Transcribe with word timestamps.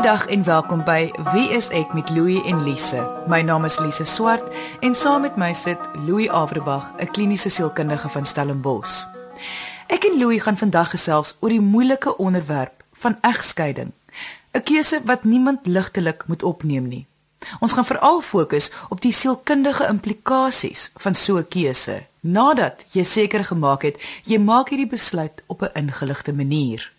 Goeiedag 0.00 0.26
en 0.32 0.44
welkom 0.44 0.80
by 0.80 1.10
Wie 1.32 1.50
is 1.52 1.66
ek 1.76 1.90
met 1.92 2.08
Louie 2.08 2.40
en 2.48 2.62
Lise. 2.64 3.02
My 3.28 3.42
naam 3.44 3.66
is 3.68 3.74
Lise 3.84 4.06
Swart 4.08 4.46
en 4.80 4.94
saam 4.96 5.26
met 5.26 5.34
my 5.36 5.50
sit 5.52 5.80
Louie 6.06 6.30
Averbag, 6.32 6.86
'n 6.96 7.10
kliniese 7.12 7.50
sielkundige 7.50 8.08
van 8.08 8.24
Stellenbosch. 8.24 9.04
Ek 9.92 10.04
en 10.04 10.16
Louie 10.18 10.40
gaan 10.40 10.56
vandag 10.56 10.90
gesels 10.90 11.36
oor 11.40 11.50
die 11.52 11.60
moeilike 11.60 12.16
onderwerp 12.16 12.84
van 12.92 13.18
egskeiding. 13.20 13.92
'n 14.52 14.62
Keuse 14.62 15.00
wat 15.04 15.24
niemand 15.24 15.66
ligtelik 15.66 16.24
moet 16.26 16.42
opneem 16.42 16.88
nie. 16.88 17.06
Ons 17.60 17.72
gaan 17.72 17.84
veral 17.84 18.20
fokus 18.20 18.70
op 18.88 19.00
die 19.00 19.12
sielkundige 19.12 19.86
implikasies 19.86 20.90
van 20.96 21.14
so 21.14 21.36
'n 21.36 21.48
keuse 21.48 22.02
nadat 22.20 22.84
jy 22.88 23.04
seker 23.04 23.44
gemaak 23.44 23.82
het 23.82 24.00
jy 24.24 24.38
maak 24.38 24.68
hierdie 24.68 24.88
besluit 24.88 25.42
op 25.46 25.62
'n 25.62 25.70
ingeligte 25.74 26.32
manier. 26.32 26.92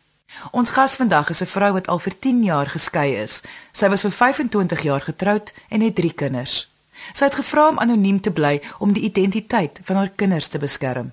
Ons 0.51 0.73
gas 0.73 0.95
vandag 0.95 1.29
is 1.29 1.41
'n 1.41 1.53
vrou 1.55 1.71
wat 1.73 1.87
al 1.87 1.99
vir 1.99 2.19
10 2.19 2.43
jaar 2.43 2.67
geskei 2.67 3.15
is. 3.23 3.41
Sy 3.71 3.87
was 3.89 4.01
vir 4.01 4.11
25 4.11 4.81
jaar 4.81 5.01
getroud 5.01 5.53
en 5.69 5.81
het 5.81 5.95
3 5.95 6.13
kinders. 6.13 6.67
Sy 7.13 7.25
het 7.25 7.35
gevra 7.35 7.69
om 7.69 7.79
anoniem 7.79 8.21
te 8.21 8.31
bly 8.31 8.61
om 8.79 8.93
die 8.93 9.03
identiteit 9.03 9.79
van 9.83 9.95
haar 9.95 10.11
kinders 10.15 10.47
te 10.47 10.57
beskerm. 10.57 11.11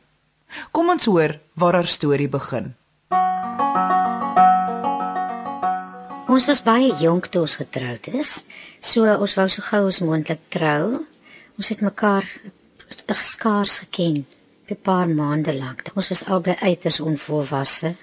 Kom 0.71 0.89
ons 0.89 1.05
hoor 1.05 1.39
waar 1.55 1.75
haar 1.75 1.87
storie 1.87 2.29
begin. 2.29 2.75
Ons 6.29 6.47
was 6.47 6.63
baie 6.63 6.93
jonk 7.01 7.27
toe 7.27 7.41
ons 7.41 7.57
getroud 7.57 8.07
is. 8.07 8.45
So 8.81 9.05
ons 9.05 9.35
wou 9.35 9.49
so 9.49 9.63
gou 9.63 9.87
as 9.87 10.01
moontlik 10.01 10.41
trou. 10.49 11.05
Ons 11.57 11.69
het 11.69 11.81
mekaar 11.81 12.25
skaars 13.07 13.79
geken, 13.79 14.27
'n 14.71 14.77
paar 14.83 15.09
maande 15.09 15.55
lank. 15.55 15.91
Ons 15.95 16.09
was 16.09 16.25
albei 16.25 16.57
uiters 16.61 17.01
onvolwasse 17.01 17.97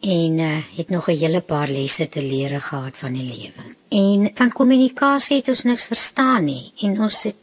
en 0.00 0.38
uh, 0.38 0.56
het 0.76 0.88
nog 0.88 1.08
'n 1.08 1.16
hele 1.16 1.40
paar 1.40 1.68
lesse 1.68 2.08
te 2.08 2.22
leer 2.22 2.60
gehad 2.60 2.96
van 2.96 3.12
die 3.12 3.22
lewe. 3.22 3.64
En 3.88 4.30
van 4.34 4.52
kommunikasie 4.52 5.36
het 5.36 5.48
ons 5.48 5.62
niks 5.62 5.84
verstaan 5.84 6.44
nie 6.44 6.72
en 6.80 7.00
ons 7.00 7.22
het 7.22 7.36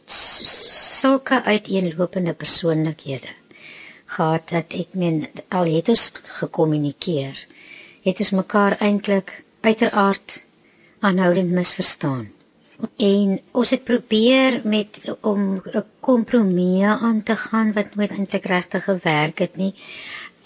sulke 1.00 1.42
uiteenlopende 1.42 2.32
persoonlikhede 2.32 3.28
gehad 4.06 4.48
dat 4.48 4.72
ek 4.72 4.96
men 4.96 5.26
al 5.48 5.64
het 5.64 5.88
ons 5.88 6.12
gekommunikeer, 6.40 7.46
het 8.02 8.18
ons 8.18 8.30
mekaar 8.30 8.76
eintlik 8.80 9.44
uiteraard 9.60 10.44
aanhoudend 11.00 11.50
misverstaan. 11.50 12.28
En 12.96 13.40
ons 13.58 13.70
het 13.70 13.84
probeer 13.84 14.60
met 14.64 15.16
om 15.20 15.62
'n 15.64 15.84
kompromie 16.00 16.84
aan 16.86 17.22
te 17.22 17.36
gaan 17.36 17.72
wat 17.72 17.94
nooit 17.94 18.10
eintlik 18.10 18.44
regtig 18.44 18.84
gewerk 18.84 19.38
het 19.38 19.56
nie. 19.56 19.74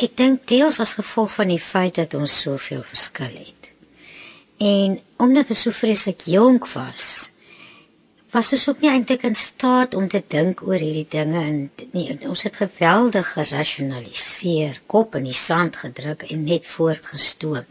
Ek 0.03 0.17
dink 0.19 0.48
deels 0.50 0.81
as 0.83 0.97
gevolg 0.98 1.31
van 1.36 1.53
die 1.53 1.62
feit 1.62 1.95
dat 2.00 2.17
ons 2.19 2.41
soveel 2.45 2.83
verskil 2.83 3.36
het. 3.36 3.69
En 4.58 4.97
omdat 5.22 5.53
ons 5.55 5.61
so 5.62 5.75
vreeslik 5.75 6.25
jonk 6.27 6.67
was, 6.72 7.31
was 8.33 8.50
ons 8.56 8.64
ook 8.70 8.80
nie 8.83 8.91
eintlik 8.91 9.23
in 9.28 9.36
staat 9.39 9.95
om 9.95 10.08
te 10.11 10.23
dink 10.34 10.64
oor 10.67 10.80
hierdie 10.80 11.06
dinge 11.12 11.42
en 11.42 11.61
nie 11.92 12.06
ons 12.27 12.42
het 12.48 12.58
geweldig 12.62 13.28
gerasionaliseer, 13.36 14.80
kop 14.91 15.14
in 15.20 15.28
die 15.28 15.36
sand 15.36 15.78
gedruk 15.84 16.25
en 16.33 16.47
net 16.48 16.67
voortgestoom. 16.67 17.62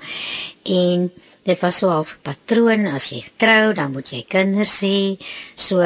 En 0.63 1.07
dit 1.49 1.59
was 1.65 1.81
so 1.83 1.89
'n 1.89 2.05
patroon 2.21 2.87
as 2.87 3.09
jy 3.09 3.25
trou, 3.35 3.73
dan 3.73 3.91
moet 3.91 4.09
jy 4.09 4.23
kinders 4.23 4.79
hê. 4.81 5.17
So 5.55 5.81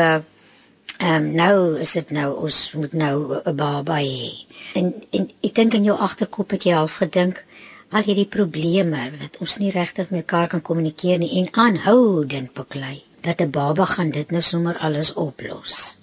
Ehm 0.98 1.16
um, 1.16 1.32
nou 1.36 1.80
is 1.80 1.92
dit 1.92 2.12
nou 2.16 2.30
ons 2.48 2.72
moet 2.72 2.94
nou 2.94 3.16
'n 3.44 3.56
baba 3.56 3.98
hê. 4.00 4.46
En 4.74 4.94
en 5.12 5.30
ek 5.42 5.56
dink 5.56 5.74
in 5.74 5.84
jou 5.84 5.98
agterkop 5.98 6.52
het 6.52 6.64
jy 6.64 6.76
al 6.76 6.88
gedink 6.88 7.44
al 7.90 8.04
hierdie 8.04 8.28
probleme 8.38 9.12
dat 9.20 9.38
ons 9.40 9.58
nie 9.58 9.72
regtig 9.72 10.10
mekaar 10.10 10.48
kan 10.48 10.62
kommunikeer 10.62 11.18
nie 11.18 11.38
en 11.40 11.48
aanhoudend 11.52 12.54
beklei 12.54 13.04
dat 13.22 13.42
'n 13.42 13.52
baba 13.52 13.86
gaan 13.86 14.10
dit 14.10 14.32
nou 14.32 14.42
sommer 14.42 14.78
alles 14.78 15.14
oplos. 15.14 15.98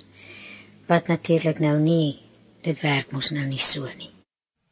Wat 0.86 1.06
natuurlik 1.06 1.58
nou 1.58 1.78
nie 1.78 2.18
dit 2.60 2.80
werk 2.80 3.12
mos 3.12 3.30
nou 3.30 3.46
nie 3.46 3.58
so 3.58 3.88
nie. 3.98 4.11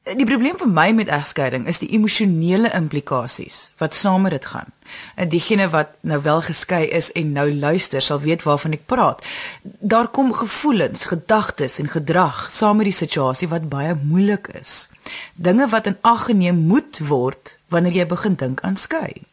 Die 0.09 0.25
probleem 0.25 0.57
vir 0.57 0.69
my 0.73 0.87
met 0.97 1.11
egskeiding 1.13 1.67
is 1.69 1.79
die 1.83 1.91
emosionele 1.93 2.71
implikasies 2.73 3.57
wat 3.77 3.95
saam 3.95 4.23
met 4.25 4.33
dit 4.33 4.47
gaan. 4.49 4.71
En 5.15 5.29
diegene 5.29 5.67
wat 5.69 5.91
nou 6.01 6.23
wel 6.25 6.41
geskei 6.47 6.87
is 6.89 7.11
en 7.13 7.33
nou 7.37 7.45
luister, 7.53 8.01
sal 8.03 8.23
weet 8.25 8.47
waarvan 8.49 8.73
ek 8.73 8.87
praat. 8.89 9.21
Daar 9.63 10.09
kom 10.09 10.33
gevoelens, 10.33 11.05
gedagtes 11.05 11.77
en 11.79 11.93
gedrag 11.93 12.47
saam 12.51 12.81
met 12.81 12.89
die 12.89 12.97
situasie 12.97 13.49
wat 13.53 13.69
baie 13.69 13.93
moeilik 14.01 14.49
is. 14.57 14.89
Dinge 15.37 15.69
wat 15.69 15.87
in 15.87 15.99
ag 16.01 16.25
geneem 16.31 16.65
moet 16.71 17.03
word 17.05 17.59
wanneer 17.69 18.01
jy 18.01 18.07
begin 18.09 18.39
dink 18.41 18.65
aan 18.65 18.81
skei. 18.81 19.29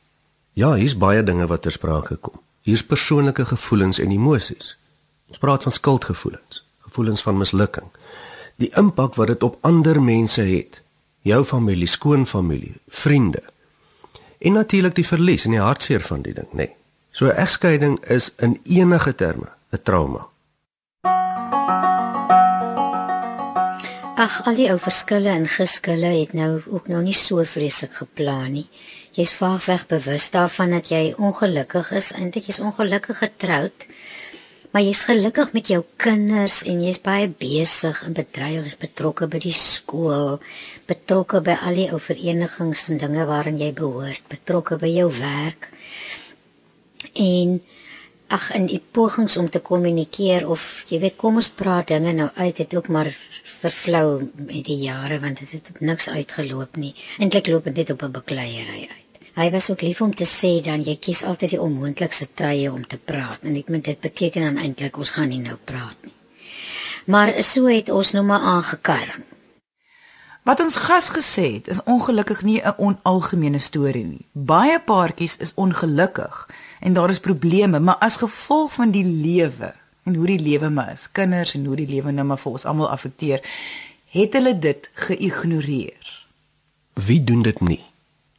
Ja, 0.53 0.73
hier's 0.73 0.97
baie 0.99 1.23
dinge 1.23 1.47
wat 1.47 1.63
ter 1.63 1.71
sprake 1.71 2.19
kom. 2.19 2.41
Hier's 2.67 2.83
persoonlike 2.83 3.45
gevoelens 3.45 4.03
en 4.03 4.11
emosies. 4.11 4.75
Ons 5.31 5.39
praat 5.39 5.63
van 5.63 5.71
skuldgevoelens, 5.71 6.65
gevoelens 6.83 7.23
van 7.23 7.39
mislukking 7.39 7.87
die 8.57 8.71
impak 8.75 9.15
wat 9.15 9.27
dit 9.33 9.43
op 9.43 9.57
ander 9.61 10.01
mense 10.01 10.41
het. 10.41 10.81
Jou 11.21 11.43
familie 11.45 11.87
skoonfamilie 11.87 12.75
vriende. 12.87 13.43
En 14.37 14.53
natuurlik 14.53 14.95
die 14.95 15.05
verlies 15.05 15.45
en 15.45 15.55
die 15.57 15.61
hartseer 15.61 16.01
van 16.01 16.21
die 16.21 16.33
ding 16.33 16.49
nê 16.51 16.65
nee. 16.65 16.73
so 17.11 17.25
'n 17.25 17.37
egskeiding 17.45 17.99
is 18.05 18.33
in 18.37 18.59
enige 18.63 19.15
terme 19.15 19.49
'n 19.71 19.81
trauma. 19.83 20.27
Ag 24.17 24.45
al 24.45 24.55
die 24.55 24.69
ou 24.69 24.79
verskille 24.79 25.29
en 25.29 25.47
geskille 25.47 26.09
het 26.19 26.33
nou 26.33 26.61
ook 26.67 26.87
nou 26.87 27.03
nie 27.03 27.13
so 27.13 27.43
vreeslik 27.43 27.93
geplan 27.93 28.51
nie. 28.51 28.69
Jy's 29.11 29.33
vaagweg 29.33 29.87
bewus 29.87 30.29
daarvan 30.29 30.69
dat 30.69 30.89
jy 30.89 31.13
ongelukkig 31.17 31.91
is 31.91 32.11
eintlik 32.13 32.45
jy's 32.45 32.59
ongelukkig 32.59 33.17
getroud 33.17 33.87
Maar 34.71 34.83
jy's 34.83 35.05
gelukkig 35.07 35.53
met 35.55 35.69
jou 35.71 35.79
kinders 35.95 36.59
en 36.67 36.81
jy's 36.83 36.99
baie 37.01 37.29
besig 37.29 38.01
en 38.03 38.15
bedrywigs 38.17 38.75
betrokke 38.81 39.27
by 39.31 39.39
die 39.41 39.55
skool, 39.55 40.37
betrokke 40.89 41.41
by 41.45 41.55
al 41.69 41.79
die 41.79 41.87
ou 41.95 41.99
verenigings 42.03 42.87
en 42.91 42.99
dinge 43.01 43.25
waaraan 43.29 43.61
jy 43.61 43.71
behoort, 43.77 44.27
betrokke 44.29 44.77
by 44.81 44.91
jou 44.91 45.07
werk. 45.21 45.69
En 47.15 47.57
ag 48.27 48.49
in 48.59 48.67
die 48.67 48.81
pogings 48.91 49.37
om 49.39 49.47
te 49.49 49.63
kommunikeer 49.63 50.49
of 50.51 50.83
jy 50.91 50.99
weet 51.05 51.15
kom 51.21 51.39
ons 51.39 51.47
praat 51.61 51.93
dinge 51.93 52.11
nou 52.17 52.27
uit 52.35 52.57
het 52.63 52.75
ook 52.75 52.91
maar 52.91 53.13
vervlou 53.61 54.07
met 54.35 54.67
die 54.67 54.81
jare 54.83 55.21
want 55.23 55.39
dit 55.39 55.55
het 55.55 55.71
op 55.73 55.79
niks 55.79 56.09
uitgeloop 56.11 56.75
nie. 56.75 56.93
Eintlik 57.17 57.47
loop 57.47 57.71
dit 57.71 57.83
net 57.83 57.95
op 57.95 58.03
'n 58.03 58.17
bekleierery 58.19 58.87
uit. 58.91 59.06
Hy 59.37 59.51
was 59.53 59.69
ook 59.69 59.81
lief 59.81 60.01
om 60.01 60.15
te 60.15 60.25
sê 60.25 60.63
dan 60.65 60.81
jy 60.81 60.95
kies 60.97 61.19
altyd 61.21 61.51
die 61.53 61.61
onmoontlikste 61.61 62.25
tye 62.33 62.71
om 62.73 62.81
te 62.89 62.97
praat 62.97 63.43
en 63.45 63.57
ek 63.59 63.67
meen 63.69 63.83
dit 63.85 63.99
beteken 64.01 64.41
dan 64.47 64.55
eintlik 64.57 64.97
ons 64.97 65.11
gaan 65.13 65.29
nie 65.29 65.43
nou 65.43 65.59
praat 65.61 65.97
nie. 66.01 66.13
Maar 67.05 67.35
so 67.45 67.69
het 67.69 67.91
ons 67.93 68.15
nou 68.15 68.23
maar 68.25 68.41
aangekarring. 68.41 69.27
Wat 70.47 70.63
ons 70.63 70.79
gas 70.81 71.11
gesê 71.13 71.45
het 71.59 71.69
is 71.69 71.83
ongelukkig 71.85 72.41
nie 72.41 72.61
'n 72.63 72.73
onalgemene 72.77 73.59
storie 73.59 74.05
nie. 74.05 74.25
Baie 74.33 74.79
paartjies 74.79 75.37
is 75.37 75.53
ongelukkig 75.53 76.49
en 76.79 76.93
daar 76.93 77.09
is 77.09 77.19
probleme, 77.19 77.79
maar 77.79 77.99
as 77.99 78.15
gevolg 78.15 78.73
van 78.73 78.91
die 78.91 79.05
lewe 79.05 79.73
en 80.03 80.15
hoe 80.15 80.25
die 80.25 80.39
lewe 80.39 80.69
maar 80.69 80.91
is, 80.91 81.11
kinders 81.11 81.53
en 81.53 81.65
hoe 81.65 81.75
die 81.75 81.87
lewe 81.87 82.11
nou 82.11 82.25
maar 82.25 82.37
vir 82.37 82.51
ons 82.51 82.65
almal 82.65 82.89
affekteer, 82.89 83.41
het 84.05 84.33
hulle 84.33 84.59
dit 84.59 84.89
geïgnoreer. 84.93 86.25
Wie 86.93 87.23
doen 87.23 87.41
dit 87.41 87.59
nie? 87.59 87.83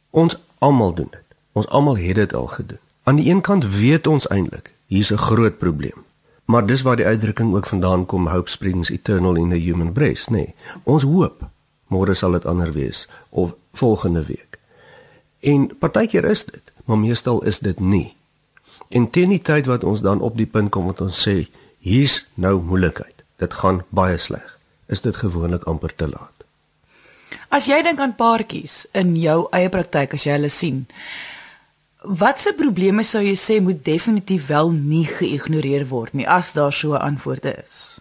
Ons 0.09 0.37
almal 0.59 0.93
doen 0.93 1.07
dit. 1.11 1.37
Ons 1.51 1.67
almal 1.67 1.97
het 1.97 2.15
dit 2.15 2.33
al 2.33 2.47
gedoen. 2.47 2.79
Aan 3.03 3.15
die 3.15 3.29
een 3.29 3.41
kant 3.41 3.65
weet 3.79 4.07
ons 4.07 4.27
eintlik 4.27 4.73
hier's 4.85 5.11
'n 5.11 5.17
groot 5.17 5.57
probleem. 5.57 6.05
Maar 6.45 6.65
dis 6.65 6.81
waar 6.81 6.95
die 6.95 7.05
uitdrukking 7.05 7.55
ook 7.55 7.65
vandaan 7.65 8.05
kom 8.05 8.27
hope 8.27 8.49
springs 8.49 8.89
eternal 8.89 9.35
in 9.35 9.49
the 9.49 9.55
human 9.55 9.91
breast, 9.91 10.29
nê. 10.29 10.33
Nee, 10.33 10.55
ons 10.83 11.03
hoop 11.03 11.49
môre 11.87 12.13
sal 12.13 12.31
dit 12.31 12.45
ander 12.45 12.71
wees 12.71 13.07
of 13.29 13.55
volgende 13.73 14.25
week. 14.25 14.57
En 15.39 15.77
partykeer 15.77 16.25
is 16.25 16.45
dit, 16.45 16.71
maar 16.85 16.97
meestal 16.97 17.43
is 17.43 17.59
dit 17.59 17.79
nie. 17.79 18.15
En 18.89 19.09
teen 19.09 19.29
die 19.29 19.41
tyd 19.41 19.65
wat 19.65 19.83
ons 19.83 20.01
dan 20.01 20.21
op 20.21 20.37
die 20.37 20.49
punt 20.49 20.71
kom 20.73 20.85
wat 20.89 21.01
ons 21.01 21.21
sê 21.27 21.47
hier's 21.77 22.25
nou 22.33 22.61
moeilikheid. 22.61 23.23
Dit 23.37 23.53
gaan 23.53 23.83
baie 23.89 24.17
sleg. 24.17 24.57
Is 24.85 25.01
dit 25.01 25.15
gewoonlik 25.15 25.63
amper 25.63 25.95
te 25.95 26.07
laat. 26.09 26.38
As 27.49 27.65
jy 27.65 27.79
dink 27.81 27.97
aan 27.97 28.13
paartjies 28.13 28.83
in 28.93 29.15
jou 29.17 29.47
eie 29.57 29.69
praktyk 29.73 30.13
as 30.13 30.25
jy 30.27 30.35
hulle 30.35 30.51
sien, 30.53 30.83
watse 32.05 32.53
probleme 32.53 33.01
sou 33.03 33.23
jy 33.25 33.33
sê 33.33 33.57
moet 33.61 33.79
definitief 33.85 34.51
wel 34.51 34.69
nie 34.75 35.07
geïgnoreer 35.09 35.87
word 35.89 36.13
nie 36.13 36.27
as 36.29 36.53
daar 36.53 36.73
so 36.73 36.93
'n 36.93 37.01
antwoord 37.01 37.45
is? 37.45 37.99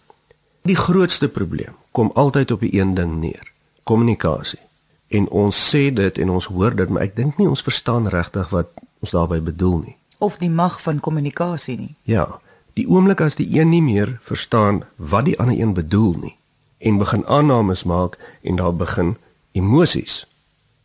Die 0.68 0.76
grootste 0.76 1.28
probleem 1.28 1.74
kom 1.92 2.10
altyd 2.14 2.50
op 2.50 2.60
die 2.60 2.74
een 2.74 2.94
ding 2.94 3.20
neer: 3.20 3.52
kommunikasie. 3.84 4.60
En 5.08 5.28
ons 5.28 5.56
sê 5.70 5.92
dit 5.94 6.18
en 6.18 6.30
ons 6.30 6.44
hoor 6.44 6.76
dit, 6.76 6.88
maar 6.88 7.02
ek 7.02 7.16
dink 7.16 7.38
nie 7.38 7.48
ons 7.48 7.62
verstaan 7.62 8.08
regtig 8.08 8.48
wat 8.50 8.68
ons 9.00 9.10
daarmee 9.10 9.40
bedoel 9.40 9.78
nie. 9.78 9.96
Of 10.18 10.36
die 10.36 10.50
mag 10.50 10.82
van 10.82 11.00
kommunikasie 11.00 11.78
nie. 11.78 11.94
Ja, 12.02 12.40
die 12.74 12.88
oomblik 12.88 13.20
as 13.20 13.34
die 13.34 13.48
een 13.58 13.70
nie 13.70 13.82
meer 13.82 14.18
verstaan 14.20 14.84
wat 14.96 15.24
die 15.24 15.38
ander 15.38 15.58
een 15.58 15.72
bedoel 15.74 16.14
nie 16.20 16.36
en 16.78 16.98
begin 16.98 17.26
aannames 17.26 17.84
maak 17.84 18.18
en 18.42 18.56
daar 18.56 18.76
begin 18.76 19.16
emosies 19.58 20.22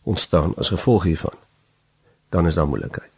ontstaan 0.03 0.53
as 0.59 0.73
gevolg 0.73 1.03
hiervan, 1.03 1.37
dan 2.29 2.47
is 2.47 2.59
daar 2.59 2.67
moeilikheid. 2.67 3.13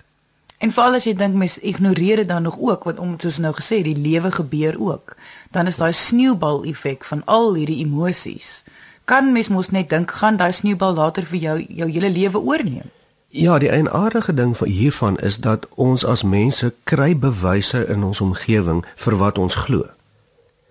En 0.58 0.72
veral 0.72 0.98
as 0.98 1.06
jy 1.06 1.14
dink 1.18 1.36
mens 1.36 1.58
ignoreer 1.60 2.24
dit 2.24 2.30
dan 2.30 2.46
nog 2.48 2.56
ook 2.60 2.88
want 2.88 3.00
om 3.00 3.16
soos 3.20 3.38
nou 3.44 3.52
gesê 3.54 3.82
die 3.84 3.98
lewe 3.98 4.32
gebeur 4.32 4.80
ook. 4.80 5.16
Dan 5.52 5.68
is 5.68 5.78
daai 5.78 5.94
sneeubal 5.94 6.64
effek 6.64 7.04
van 7.06 7.22
al 7.26 7.54
hierdie 7.54 7.82
emosies. 7.84 8.64
Kan 9.06 9.32
mens 9.32 9.52
mos 9.54 9.70
net 9.70 9.90
dink 9.90 10.12
gaan 10.12 10.40
daai 10.40 10.52
sneeubal 10.52 10.96
later 10.96 11.28
vir 11.30 11.40
jou 11.40 11.58
jou 11.68 11.90
hele 11.92 12.10
lewe 12.10 12.40
oorneem? 12.40 12.90
Ja, 13.30 13.58
die 13.60 13.70
eienaardige 13.70 14.34
ding 14.34 14.58
van 14.58 14.68
hiervan 14.68 15.20
is 15.20 15.38
dat 15.38 15.68
ons 15.76 16.06
as 16.06 16.24
mense 16.24 16.74
kry 16.84 17.18
bewyse 17.18 17.84
in 17.92 18.04
ons 18.04 18.22
omgewing 18.22 18.86
vir 18.96 19.18
wat 19.20 19.38
ons 19.38 19.56
glo. 19.56 19.90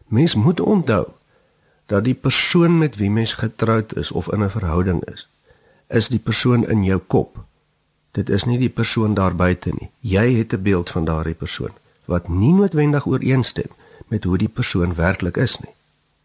Mens 0.08 0.34
moet 0.34 0.60
onthou 0.60 1.04
dat 1.86 2.04
die 2.04 2.14
persoon 2.14 2.78
met 2.78 2.96
wie 2.96 3.10
mens 3.10 3.32
getroud 3.32 3.96
is 3.96 4.10
of 4.10 4.32
in 4.32 4.42
'n 4.42 4.50
verhouding 4.50 5.04
is, 5.04 5.28
is 5.88 6.08
die 6.08 6.18
persoon 6.18 6.66
in 6.68 6.84
jou 6.84 7.00
kop. 7.06 7.44
Dit 8.10 8.28
is 8.28 8.44
nie 8.44 8.58
die 8.58 8.68
persoon 8.70 9.14
daar 9.14 9.34
buite 9.34 9.70
nie. 9.70 9.90
Jy 10.00 10.34
het 10.34 10.52
'n 10.52 10.62
beeld 10.62 10.90
van 10.90 11.04
daardie 11.04 11.34
persoon 11.34 11.72
wat 12.04 12.28
nie 12.28 12.52
noodwendig 12.52 13.06
ooreenstem 13.06 13.70
met 14.08 14.24
hoe 14.24 14.38
die 14.38 14.48
persoon 14.48 14.94
werklik 14.94 15.36
is 15.36 15.58
nie. 15.58 15.72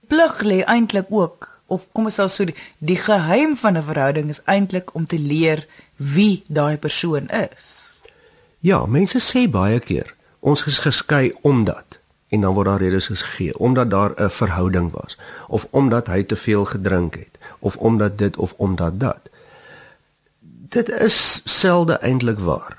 Plig 0.08 0.42
lê 0.42 0.64
eintlik 0.64 1.06
ook 1.10 1.60
of 1.66 1.88
kom 1.92 2.06
ons 2.10 2.18
sê 2.20 2.28
so 2.28 2.46
die, 2.46 2.56
die 2.78 2.98
geheim 2.98 3.58
van 3.58 3.78
'n 3.78 3.84
verhouding 3.84 4.30
is 4.30 4.42
eintlik 4.44 4.94
om 4.94 5.06
te 5.06 5.20
leer 5.20 5.68
wie 5.96 6.44
daai 6.48 6.78
persoon 6.78 7.30
is. 7.30 7.92
Ja, 8.60 8.86
mense 8.86 9.20
sê 9.20 9.50
baie 9.50 9.80
keer 9.80 10.16
ons 10.40 10.66
is 10.66 10.78
geskei 10.78 11.34
omdat 11.42 11.99
en 12.30 12.42
dan 12.42 12.54
word 12.54 12.68
daar 12.68 12.82
redes 12.82 13.08
gegee 13.08 13.58
omdat 13.58 13.90
daar 13.90 14.14
'n 14.16 14.30
verhouding 14.30 14.92
was 14.92 15.18
of 15.48 15.68
omdat 15.70 16.08
hy 16.08 16.24
te 16.24 16.36
veel 16.36 16.66
gedrink 16.66 17.16
het 17.16 17.40
of 17.60 17.78
omdat 17.78 18.18
dit 18.18 18.38
of 18.38 18.54
omdat 18.58 19.00
dat. 19.00 19.30
Dit 20.70 20.90
is 20.90 21.42
selde 21.44 21.94
eintlik 21.94 22.40
waar. 22.40 22.78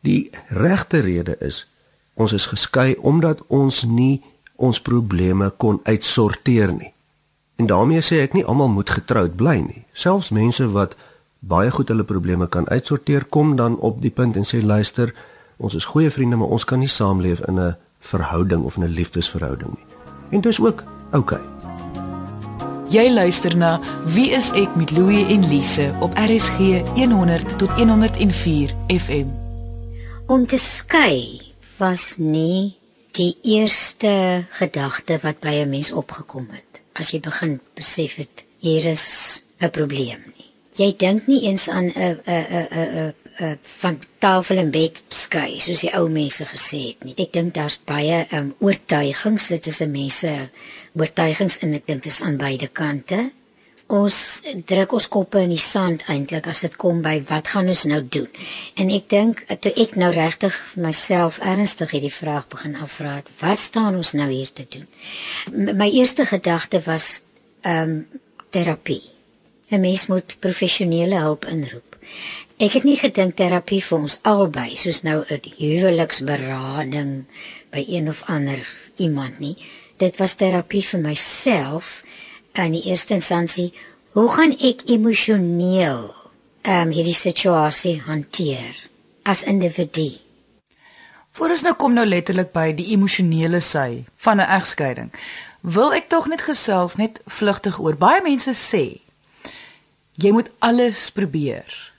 Die 0.00 0.30
regte 0.48 0.98
rede 0.98 1.36
is 1.38 1.66
ons 2.14 2.32
is 2.32 2.46
geskei 2.46 2.94
omdat 2.94 3.42
ons 3.46 3.82
nie 3.82 4.22
ons 4.54 4.80
probleme 4.80 5.52
kon 5.56 5.80
uitsorteer 5.82 6.72
nie. 6.72 6.92
En 7.56 7.66
daarmee 7.66 8.00
sê 8.00 8.20
ek 8.22 8.32
nie 8.32 8.44
almal 8.44 8.68
moet 8.68 8.90
getroud 8.90 9.36
bly 9.36 9.56
nie. 9.56 9.84
Selfs 9.92 10.30
mense 10.30 10.70
wat 10.70 10.96
baie 11.38 11.70
goed 11.70 11.88
hulle 11.88 12.04
probleme 12.04 12.46
kan 12.48 12.68
uitsorteer 12.68 13.24
kom 13.24 13.56
dan 13.56 13.78
op 13.78 14.00
die 14.02 14.10
punt 14.10 14.36
en 14.36 14.46
sê 14.46 14.62
luister, 14.62 15.14
ons 15.56 15.74
is 15.74 15.84
goeie 15.84 16.10
vriende, 16.10 16.36
maar 16.36 16.54
ons 16.54 16.64
kan 16.64 16.78
nie 16.78 16.90
saamleef 16.90 17.40
in 17.48 17.58
'n 17.60 17.76
verhouding 18.02 18.62
of 18.64 18.76
in 18.76 18.82
'n 18.82 18.94
liefdesverhouding 18.98 19.70
nie. 19.70 19.86
En 20.30 20.40
dis 20.40 20.60
ook 20.60 20.82
oukei. 21.10 21.40
Okay. 21.40 21.52
Jy 22.92 23.08
luister 23.08 23.54
na 23.56 23.80
Wie 24.12 24.30
is 24.36 24.50
ek 24.52 24.74
met 24.76 24.90
Louie 24.92 25.24
en 25.32 25.46
Lise 25.48 25.86
op 26.04 26.12
RSG 26.12 26.82
100 26.92 27.58
tot 27.58 27.70
104 27.78 28.74
FM. 28.92 29.30
Om 30.26 30.44
te 30.46 30.58
skei 30.60 31.40
was 31.80 32.18
nie 32.20 32.76
die 33.16 33.32
eerste 33.42 34.44
gedagte 34.60 35.16
wat 35.22 35.40
by 35.40 35.64
'n 35.64 35.72
mens 35.72 35.92
opgekom 35.92 36.48
het. 36.50 36.82
As 36.92 37.10
jy 37.10 37.20
begin 37.20 37.60
besef 37.74 38.14
het 38.20 38.44
hier 38.58 38.84
is 38.84 39.42
'n 39.60 39.70
probleem 39.70 40.20
nie. 40.36 40.50
Jy 40.76 40.94
dink 40.96 41.26
nie 41.26 41.42
eens 41.48 41.68
aan 41.68 41.92
'n 41.96 42.20
'n 42.24 42.44
'n 42.50 42.68
'n 42.72 43.14
'n 43.42 43.58
van 43.80 43.98
tafel 44.18 44.56
en 44.56 44.70
bed 44.70 45.02
skei 45.08 45.60
soos 45.60 45.80
die 45.80 45.92
ou 45.98 46.08
mense 46.08 46.44
gesê 46.46 46.80
het 46.88 47.04
nie. 47.04 47.14
Ek 47.18 47.32
dink 47.32 47.54
daar's 47.54 47.78
baie 47.84 48.26
um, 48.32 48.54
oortuigings, 48.60 49.48
dit 49.48 49.66
is 49.66 49.80
'n 49.80 49.90
mense 49.90 50.50
oortuigings 50.94 51.58
en 51.58 51.74
ek 51.74 51.86
dink 51.86 52.02
dit 52.02 52.12
is 52.12 52.22
aan 52.22 52.36
beide 52.36 52.68
kante. 52.68 53.30
Ons 53.86 54.42
druk 54.64 54.92
ons 54.92 55.08
koppe 55.08 55.40
in 55.40 55.50
die 55.52 55.60
sand 55.60 56.04
eintlik 56.08 56.46
as 56.46 56.60
dit 56.60 56.76
kom 56.76 57.02
by 57.02 57.22
wat 57.28 57.48
gaan 57.48 57.68
ons 57.68 57.84
nou 57.84 58.00
doen. 58.08 58.28
En 58.74 58.90
ek 58.90 59.08
dink 59.08 59.44
toe 59.60 59.72
ek 59.76 59.96
nou 59.96 60.12
regtig 60.12 60.54
myself 60.76 61.38
ernstig 61.38 61.90
hierdie 61.90 62.14
vraag 62.14 62.48
begin 62.48 62.76
afvra, 62.76 63.22
wat 63.40 63.58
staan 63.58 63.96
ons 63.96 64.12
nou 64.12 64.30
hier 64.30 64.52
te 64.52 64.66
doen? 64.68 64.86
M 65.52 65.76
my 65.76 65.90
eerste 65.90 66.26
gedagte 66.26 66.80
was 66.86 67.22
ehm 67.62 67.90
um, 67.90 68.06
terapie. 68.50 69.02
'n 69.70 69.80
Mens 69.80 70.06
moet 70.06 70.36
professionele 70.40 71.16
hulp 71.16 71.44
inroep. 71.44 71.96
Ek 72.62 72.76
het 72.76 72.84
nie 72.86 72.94
gedink 72.94 73.34
terapie 73.34 73.80
vir 73.82 74.04
ons 74.04 74.20
albei 74.22 74.76
soos 74.78 75.00
nou 75.02 75.24
'n 75.26 75.50
huweliksberading 75.58 77.26
by 77.74 77.82
een 77.88 78.08
of 78.08 78.22
ander 78.30 78.60
iemand 78.96 79.38
nie. 79.38 79.56
Dit 79.98 80.16
was 80.16 80.34
terapie 80.34 80.84
vir 80.86 81.00
myself 81.00 82.04
in 82.52 82.72
die 82.72 82.84
eerste 82.86 83.14
instansie. 83.14 83.72
Hoe 84.12 84.28
gaan 84.28 84.52
ek 84.52 84.86
emosioneel 84.86 86.14
ehm 86.62 86.86
um, 86.86 86.90
hierdie 86.90 87.14
situasie 87.14 88.00
hanteer 88.00 88.88
as 89.22 89.42
individu? 89.42 90.18
Voor 91.32 91.50
ons 91.50 91.62
nou 91.62 91.74
kom 91.74 91.92
nou 91.92 92.06
letterlik 92.06 92.52
by 92.52 92.72
die 92.72 92.92
emosionele 92.94 93.60
sy 93.60 94.04
van 94.16 94.36
'n 94.36 94.50
egskeiding. 94.60 95.10
Wil 95.60 95.94
ek 95.94 96.08
tog 96.08 96.28
net 96.28 96.40
gesels 96.40 96.94
net 96.96 97.20
vlugtig 97.26 97.78
oor. 97.80 97.96
Baie 97.96 98.22
mense 98.22 98.54
sê 98.54 99.00
jy 100.14 100.30
moet 100.30 100.50
alles 100.58 101.10
probeer 101.10 101.91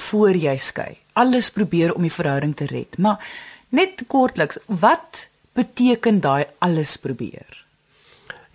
voor 0.00 0.36
jy 0.36 0.56
skei. 0.56 0.98
Alles 1.12 1.50
probeer 1.50 1.94
om 1.94 2.02
die 2.06 2.12
verhouding 2.12 2.56
te 2.56 2.66
red. 2.70 2.98
Maar 2.98 3.20
net 3.68 4.04
kortliks, 4.06 4.58
wat 4.66 5.26
beteken 5.58 6.20
daai 6.20 6.44
alles 6.58 6.96
probeer? 6.96 7.64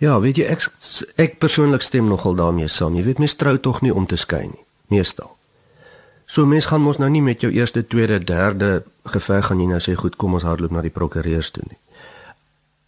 Ja, 0.02 0.18
weet 0.20 0.36
jy 0.40 0.48
ek 0.52 0.66
ek 1.16 1.38
persoonlik 1.40 1.84
stem 1.84 2.10
nogal 2.10 2.36
daarmee 2.36 2.68
saam. 2.68 2.98
Jy 2.98 3.06
weet 3.06 3.22
mens 3.22 3.36
trou 3.40 3.56
tog 3.58 3.80
nie 3.84 3.94
om 3.94 4.06
te 4.06 4.18
skei 4.20 4.44
nie, 4.50 4.64
meestal. 4.92 5.32
So 6.26 6.44
mens 6.46 6.66
gaan 6.66 6.82
mos 6.82 6.98
nou 6.98 7.08
nie 7.10 7.22
met 7.22 7.40
jou 7.40 7.52
eerste, 7.54 7.86
tweede, 7.86 8.18
derde 8.18 8.84
geveg 9.06 9.46
gaan 9.46 9.62
jy 9.62 9.70
nou 9.70 9.80
sê 9.80 9.94
goed, 9.94 10.18
kom 10.18 10.34
ons 10.34 10.44
hardloop 10.44 10.74
na 10.74 10.82
die 10.82 10.92
prokureurs 10.92 11.52
toe 11.54 11.64
nie. 11.68 11.78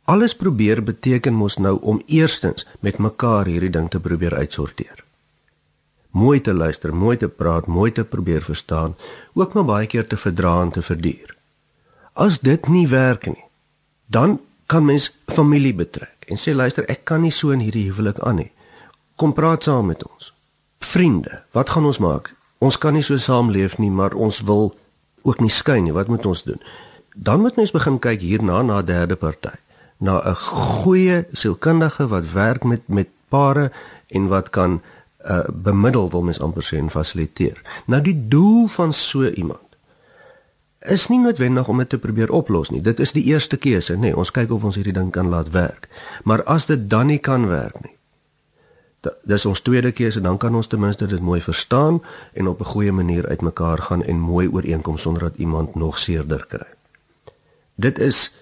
Alles 0.08 0.34
probeer 0.34 0.82
beteken 0.82 1.36
mos 1.36 1.58
nou 1.62 1.78
om 1.80 2.02
eerstens 2.06 2.66
met 2.80 2.98
mekaar 2.98 3.46
hierdie 3.46 3.72
ding 3.72 3.90
te 3.92 4.00
probeer 4.00 4.34
uitsorteer 4.34 5.04
mooi 6.10 6.40
te 6.40 6.54
luister, 6.54 6.94
mooi 6.94 7.16
te 7.16 7.28
praat, 7.28 7.66
mooi 7.66 7.92
te 7.92 8.04
probeer 8.04 8.42
verstaan, 8.42 8.96
ook 9.34 9.54
maar 9.54 9.64
baie 9.64 9.86
keer 9.86 10.06
te 10.06 10.16
verdra 10.16 10.60
en 10.62 10.70
te 10.70 10.82
verduur. 10.82 11.36
As 12.14 12.40
dit 12.40 12.68
nie 12.68 12.88
werk 12.88 13.26
nie, 13.26 13.44
dan 14.06 14.40
kan 14.66 14.84
mens 14.84 15.10
familie 15.26 15.74
betrek 15.74 16.26
en 16.28 16.36
sê 16.36 16.54
luister, 16.54 16.84
ek 16.88 17.04
kan 17.08 17.22
nie 17.22 17.32
so 17.32 17.54
in 17.54 17.62
hierdie 17.64 17.88
huwelik 17.88 18.18
aan 18.20 18.42
nie. 18.42 18.50
Kom 19.16 19.32
praat 19.32 19.64
saam 19.64 19.88
met 19.90 20.04
ons. 20.04 20.32
Vriende, 20.84 21.42
wat 21.56 21.70
gaan 21.70 21.88
ons 21.88 22.00
maak? 22.02 22.34
Ons 22.58 22.78
kan 22.78 22.94
nie 22.94 23.04
so 23.06 23.16
saamleef 23.16 23.78
nie, 23.78 23.90
maar 23.90 24.14
ons 24.14 24.42
wil 24.46 24.72
ook 25.22 25.40
nie 25.40 25.52
skei 25.52 25.80
nie. 25.82 25.94
Wat 25.94 26.10
moet 26.10 26.26
ons 26.26 26.42
doen? 26.46 26.60
Dan 27.14 27.42
moet 27.42 27.56
mens 27.58 27.74
begin 27.74 27.98
kyk 27.98 28.20
hierna 28.22 28.62
na 28.62 28.78
'n 28.78 28.86
derde 28.86 29.16
party, 29.16 29.56
na 29.98 30.20
'n 30.22 30.34
goeie 30.34 31.26
sielkundige 31.32 32.06
wat 32.08 32.32
werk 32.32 32.64
met 32.64 32.88
met 32.88 33.08
pare 33.28 33.70
en 34.08 34.28
wat 34.28 34.50
kan 34.50 34.80
uh, 35.28 35.44
bemiddel 35.52 36.10
wil 36.10 36.22
mens 36.22 36.40
amper 36.40 36.64
sê 36.64 36.78
en 36.78 36.90
fasiliteer. 36.90 37.60
Nou 37.86 38.00
die 38.02 38.16
doel 38.28 38.66
van 38.66 38.92
so 38.92 39.28
iemand 39.28 39.68
is 40.78 41.08
nie 41.08 41.18
noodwendig 41.18 41.68
om 41.68 41.78
dit 41.82 41.88
te 41.88 41.98
probeer 41.98 42.30
oplos 42.30 42.70
nie. 42.70 42.80
Dit 42.80 43.00
is 43.02 43.12
die 43.12 43.24
eerste 43.32 43.56
keuse, 43.56 43.96
nê. 43.96 44.08
Nee, 44.08 44.16
ons 44.16 44.30
kyk 44.30 44.52
of 44.54 44.64
ons 44.64 44.78
hierdie 44.78 44.94
ding 44.94 45.10
kan 45.12 45.28
laat 45.28 45.50
werk. 45.50 45.88
Maar 46.24 46.44
as 46.46 46.68
dit 46.70 46.88
dan 46.90 47.10
nie 47.10 47.18
kan 47.18 47.48
werk 47.50 47.80
nie. 47.82 47.94
Dis 49.28 49.46
ons 49.46 49.60
tweede 49.62 49.92
keuse, 49.94 50.20
dan 50.20 50.38
kan 50.38 50.54
ons 50.54 50.66
ten 50.66 50.80
minste 50.82 51.06
dit 51.06 51.20
mooi 51.22 51.40
verstaan 51.40 52.00
en 52.34 52.48
op 52.48 52.60
'n 52.60 52.70
goeie 52.74 52.92
manier 52.92 53.28
uitmekaar 53.28 53.78
gaan 53.78 54.02
en 54.04 54.18
mooi 54.18 54.48
ooreenkom 54.48 54.98
sonder 54.98 55.22
dat 55.22 55.36
iemand 55.36 55.74
nog 55.74 55.98
seerder 55.98 56.46
kry. 56.46 56.66
Dit 57.74 57.98
is 57.98 58.34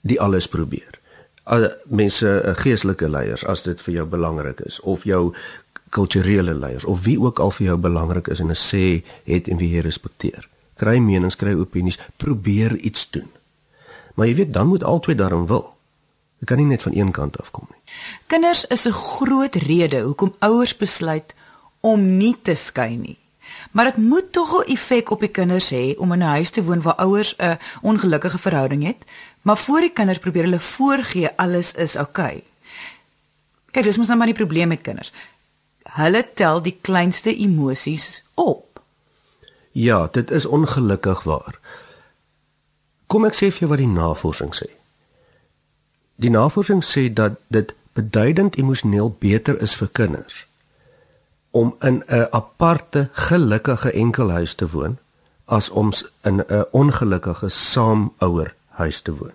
die 0.00 0.20
alles 0.20 0.48
probeer. 0.48 0.98
Al 1.42 1.68
mense, 1.84 2.40
eh, 2.40 2.56
geestelike 2.56 3.08
leiers 3.08 3.44
as 3.44 3.62
dit 3.62 3.82
vir 3.82 3.94
jou 3.94 4.06
belangrik 4.06 4.60
is 4.60 4.80
of 4.80 5.04
jou 5.04 5.34
kulturele 5.90 6.54
leiers 6.54 6.84
of 6.84 7.02
wie 7.02 7.20
ook 7.20 7.38
al 7.38 7.50
vir 7.50 7.66
jou 7.66 7.78
belangrik 7.78 8.28
is 8.28 8.40
en 8.40 8.50
'n 8.50 8.62
sê 8.70 9.04
het 9.24 9.48
en 9.48 9.56
wie 9.56 9.70
jy 9.74 9.80
respekteer. 9.80 10.48
Kry 10.76 10.98
menings, 10.98 11.36
kry 11.36 11.54
opinies, 11.54 11.98
probeer 12.16 12.76
iets 12.76 13.10
doen. 13.10 13.30
Maar 14.14 14.26
jy 14.26 14.34
weet 14.34 14.52
dan 14.52 14.66
moet 14.66 14.84
albei 14.84 15.14
daarom 15.14 15.46
wil. 15.46 15.74
Dit 16.38 16.48
kan 16.48 16.56
nie 16.56 16.66
net 16.66 16.82
van 16.82 16.94
een 16.94 17.10
kant 17.10 17.38
af 17.38 17.50
kom 17.50 17.66
nie. 17.70 17.92
Kinders 18.26 18.64
is 18.64 18.86
'n 18.86 18.92
groot 18.92 19.54
rede 19.54 20.00
hoekom 20.00 20.34
ouers 20.38 20.76
besluit 20.76 21.34
om 21.80 22.16
nie 22.16 22.36
te 22.42 22.54
skei 22.54 22.96
nie. 22.96 23.18
Maar 23.70 23.84
dit 23.84 23.96
moet 23.96 24.32
tog 24.32 24.64
'n 24.64 24.72
effek 24.72 25.10
op 25.10 25.20
die 25.20 25.28
kinders 25.28 25.70
hê 25.70 25.96
om 25.96 26.12
in 26.12 26.18
'n 26.18 26.34
huis 26.36 26.50
te 26.50 26.64
woon 26.64 26.82
waar 26.82 26.94
ouers 26.94 27.34
'n 27.36 27.58
ongelukkige 27.82 28.38
verhouding 28.38 28.84
het, 28.84 29.04
maar 29.42 29.58
voor 29.58 29.80
die 29.80 29.92
kinders 29.92 30.18
probeer 30.18 30.42
hulle 30.42 30.60
voorgee 30.60 31.30
alles 31.36 31.72
is 31.72 31.96
oukei. 31.96 32.36
Okay. 32.36 32.42
Kyk, 33.70 33.84
dis 33.84 33.96
mos 33.96 34.06
nou 34.06 34.18
maar 34.18 34.26
die 34.26 34.36
probleem 34.36 34.68
met 34.68 34.80
kinders 34.80 35.12
hulle 35.96 36.26
tel 36.34 36.62
die 36.62 36.78
kleinste 36.80 37.36
emosies 37.36 38.22
op. 38.34 38.80
Ja, 39.72 40.08
dit 40.12 40.30
is 40.30 40.46
ongelukkig 40.46 41.22
waar. 41.22 41.58
Kom 43.06 43.24
ek 43.24 43.36
sê 43.38 43.48
vir 43.48 43.64
jou 43.64 43.70
wat 43.72 43.82
die 43.82 43.88
navorsing 43.92 44.52
sê. 44.56 44.68
Die 46.18 46.30
navorsing 46.34 46.82
sê 46.84 47.08
dat 47.12 47.38
dit 47.48 47.72
beduidend 47.96 48.58
emosioneel 48.58 49.14
beter 49.18 49.58
is 49.62 49.74
vir 49.78 49.88
kinders 49.92 50.44
om 51.50 51.74
in 51.80 52.02
'n 52.06 52.26
aparte, 52.30 53.08
gelukkige 53.12 53.90
enkelhuis 53.92 54.54
te 54.54 54.70
woon 54.70 54.98
as 55.44 55.70
om 55.70 55.92
in 56.22 56.44
'n 56.46 56.66
ongelukkige 56.70 57.48
saamouer 57.48 58.54
huis 58.68 59.00
te 59.00 59.14
woon. 59.14 59.32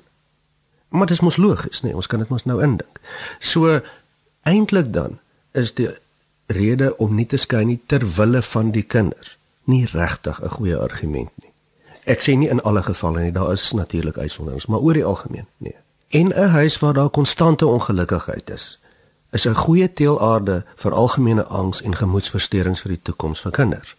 Maar 0.88 1.08
dit 1.08 1.16
is 1.16 1.22
mos 1.22 1.38
logies, 1.38 1.82
nee, 1.82 1.96
ons 1.96 2.08
kan 2.08 2.20
dit 2.20 2.30
mos 2.30 2.44
nou 2.44 2.62
indink. 2.62 3.00
So 3.40 3.82
eintlik 4.42 4.94
dan 4.94 5.20
is 5.52 5.74
die 5.74 5.90
rede 6.46 6.98
om 6.98 7.16
nie 7.16 7.26
te 7.26 7.38
skei 7.38 7.66
nie 7.66 7.80
ter 7.86 8.16
wille 8.16 8.42
van 8.42 8.72
die 8.72 8.84
kinders 8.84 9.38
nie 9.64 9.86
regtig 9.86 10.42
'n 10.42 10.50
goeie 10.50 10.78
argument 10.78 11.32
nie. 11.42 11.52
Ek 12.06 12.22
sê 12.22 12.36
nie 12.38 12.50
in 12.50 12.62
alle 12.62 12.84
gevalle 12.84 13.22
nie, 13.22 13.32
daar 13.32 13.52
is 13.52 13.72
natuurlik 13.72 14.18
uitsonderings, 14.18 14.66
maar 14.66 14.80
oor 14.80 14.94
die 14.94 15.06
algemeen, 15.06 15.48
nee. 15.58 15.76
En 16.10 16.28
'n 16.28 16.50
huis 16.50 16.80
waar 16.80 16.94
daar 16.94 17.10
konstante 17.10 17.66
ongelukkigheid 17.66 18.50
is, 18.50 18.80
is 19.32 19.46
'n 19.48 19.56
goeie 19.56 19.94
teelaarde 19.94 20.66
vir 20.76 20.92
algemene 20.92 21.44
angs 21.44 21.82
en 21.82 21.96
gemoedsversteurings 21.96 22.82
vir 22.82 22.92
die 22.92 23.02
toekoms 23.02 23.42
van 23.42 23.52
kinders. 23.52 23.96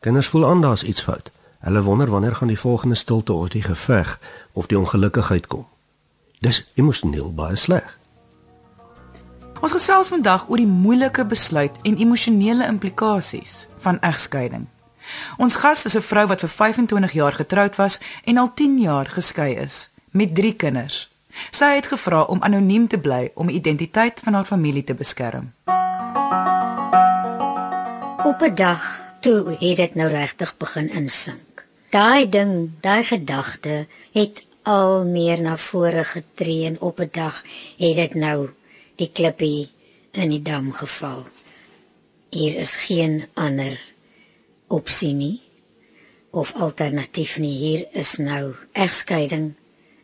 Kinders 0.00 0.28
voel 0.28 0.46
aan 0.46 0.60
daar's 0.60 0.82
iets 0.82 1.00
fout. 1.00 1.30
Hulle 1.58 1.82
wonder 1.82 2.10
wanneer 2.10 2.34
gaan 2.34 2.48
die 2.48 2.58
volgende 2.58 2.94
stilte 2.94 3.32
of 3.32 3.48
die 3.48 3.62
geveg 3.62 4.20
of 4.52 4.66
die 4.66 4.78
ongelukkigheid 4.78 5.46
kom. 5.46 5.66
Dis 6.38 6.66
emosioneel 6.74 7.34
baie 7.34 7.56
sleg. 7.56 7.98
Ons 9.64 9.72
gesels 9.72 10.10
vandag 10.12 10.48
oor 10.50 10.60
die 10.60 10.68
moeilike 10.68 11.24
besluit 11.24 11.72
en 11.88 11.96
emosionele 11.96 12.66
implikasies 12.68 13.66
van 13.80 14.00
egskeiding. 14.04 14.66
Ons 15.38 15.56
gas 15.62 15.84
is 15.84 15.96
'n 15.96 16.02
vrou 16.02 16.26
wat 16.26 16.40
vir 16.40 16.48
25 16.48 17.12
jaar 17.12 17.32
getroud 17.32 17.76
was 17.76 17.98
en 18.24 18.38
al 18.38 18.50
10 18.54 18.78
jaar 18.78 19.06
geskei 19.06 19.56
is 19.56 19.90
met 20.10 20.34
3 20.34 20.54
kinders. 20.54 21.08
Sy 21.50 21.74
het 21.74 21.86
gevra 21.86 22.22
om 22.22 22.42
anoniem 22.42 22.88
te 22.88 22.98
bly 22.98 23.30
om 23.34 23.46
die 23.46 23.56
identiteit 23.56 24.20
van 24.24 24.34
haar 24.34 24.44
familie 24.44 24.84
te 24.84 24.94
beskerm. 24.94 25.52
Op 28.24 28.42
'n 28.42 28.54
dag 28.54 29.04
toe 29.20 29.56
het 29.60 29.76
dit 29.76 29.94
nou 29.94 30.08
regtig 30.08 30.56
begin 30.56 30.90
insink. 30.90 31.64
Daai 31.90 32.28
ding, 32.28 32.70
daai 32.80 33.04
gedagte 33.04 33.86
het 34.12 34.44
al 34.62 35.04
meer 35.04 35.40
na 35.40 35.56
vore 35.56 36.04
getree 36.04 36.66
en 36.66 36.80
op 36.80 37.00
'n 37.00 37.08
dag 37.12 37.42
het 37.78 37.96
dit 37.96 38.14
nou 38.14 38.50
die 39.00 39.10
klippie 39.12 39.68
in 40.16 40.32
die 40.32 40.42
dam 40.42 40.72
geval. 40.72 41.24
Hier 42.32 42.56
is 42.60 42.74
geen 42.86 43.24
ander 43.34 43.76
opsie 44.68 45.12
nie 45.14 45.40
of 46.30 46.54
alternatief 46.54 47.38
nie. 47.38 47.54
Hier 47.58 47.86
is 47.92 48.16
nou 48.18 48.54
egskeiding 48.72 49.54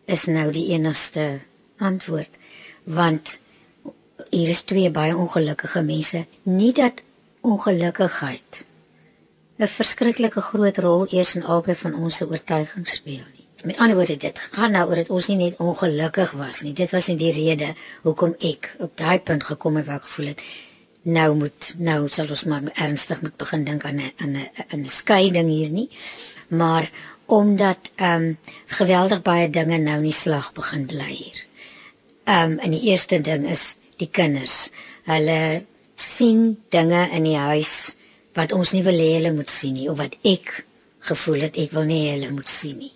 is 0.05 0.27
nou 0.27 0.51
die 0.53 0.69
enigste 0.75 1.41
antwoord 1.79 2.39
want 2.85 3.39
hier 4.31 4.49
is 4.49 4.63
twee 4.67 4.91
baie 4.91 5.17
ongelukkige 5.17 5.83
mense. 5.83 6.27
Nie 6.43 6.73
dat 6.73 7.03
ongelukkigheid 7.41 8.65
'n 9.59 9.69
verskriklike 9.69 10.41
groot 10.41 10.79
rol 10.79 11.07
eers 11.11 11.35
in 11.39 11.45
albei 11.45 11.75
van 11.75 11.95
ons 11.95 12.17
se 12.17 12.27
oortuigings 12.29 12.95
speel 12.99 13.27
nie. 13.35 13.42
Met 13.63 13.77
ander 13.79 13.97
woorde, 13.97 14.17
dit 14.17 14.39
gaan 14.51 14.73
nou 14.75 14.89
oor 14.89 14.99
dat 14.99 15.11
ons 15.15 15.29
nie 15.31 15.37
net 15.39 15.61
ongelukkig 15.63 16.33
was 16.35 16.65
nie. 16.67 16.73
Dit 16.75 16.91
was 16.91 17.07
nie 17.07 17.17
die 17.21 17.31
rede 17.35 17.69
hoekom 18.03 18.35
ek 18.43 18.73
op 18.83 18.97
daai 18.99 19.21
punt 19.23 19.45
gekom 19.47 19.77
het 19.79 19.87
waar 19.87 20.01
ek 20.01 20.07
gevoel 20.09 20.31
het 20.33 20.41
nou 21.03 21.29
moet 21.39 21.69
nou 21.79 21.99
sal 22.11 22.31
ons 22.35 22.43
maar 22.51 22.67
ernstig 22.75 23.23
moet 23.23 23.37
begin 23.39 23.65
dink 23.67 23.85
aan 23.87 24.01
'n 24.03 24.11
aan 24.19 24.37
'n 24.37 24.83
'n 24.83 24.89
skeiding 24.89 25.49
hier 25.49 25.71
nie. 25.71 25.89
Maar 26.49 26.91
omdat 27.27 27.91
ehm 27.97 28.23
um, 28.23 28.39
geweldig 28.67 29.23
baie 29.23 29.51
dinge 29.51 29.79
nou 29.79 30.01
nie 30.01 30.13
slag 30.13 30.53
begin 30.53 30.87
bly 30.87 31.13
hier. 31.15 31.39
Ehm 32.25 32.53
um, 32.53 32.59
en 32.59 32.71
die 32.71 32.83
eerste 32.91 33.21
ding 33.21 33.51
is 33.51 33.77
die 33.97 34.11
kinders. 34.11 34.71
Hulle 35.05 35.65
sien 35.95 36.59
dinge 36.69 37.09
in 37.11 37.23
die 37.23 37.37
huis 37.39 37.95
wat 38.35 38.53
ons 38.53 38.73
nie 38.73 38.83
wil 38.83 38.99
hê 38.99 39.15
hulle 39.15 39.33
moet 39.33 39.51
sien 39.51 39.75
nie 39.75 39.91
of 39.91 39.99
wat 39.99 40.17
ek 40.23 40.65
gevoel 40.99 41.41
het 41.41 41.57
ek 41.57 41.71
wil 41.71 41.85
nie 41.85 42.11
hulle 42.11 42.31
moet 42.31 42.49
sien 42.49 42.79
nie 42.79 42.93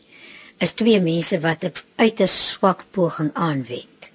is 0.58 0.72
twee 0.72 1.00
mense 1.00 1.40
wat 1.40 1.64
uit 1.96 2.20
'n 2.20 2.26
swak 2.26 2.84
poging 2.90 3.30
aanwend 3.34 4.10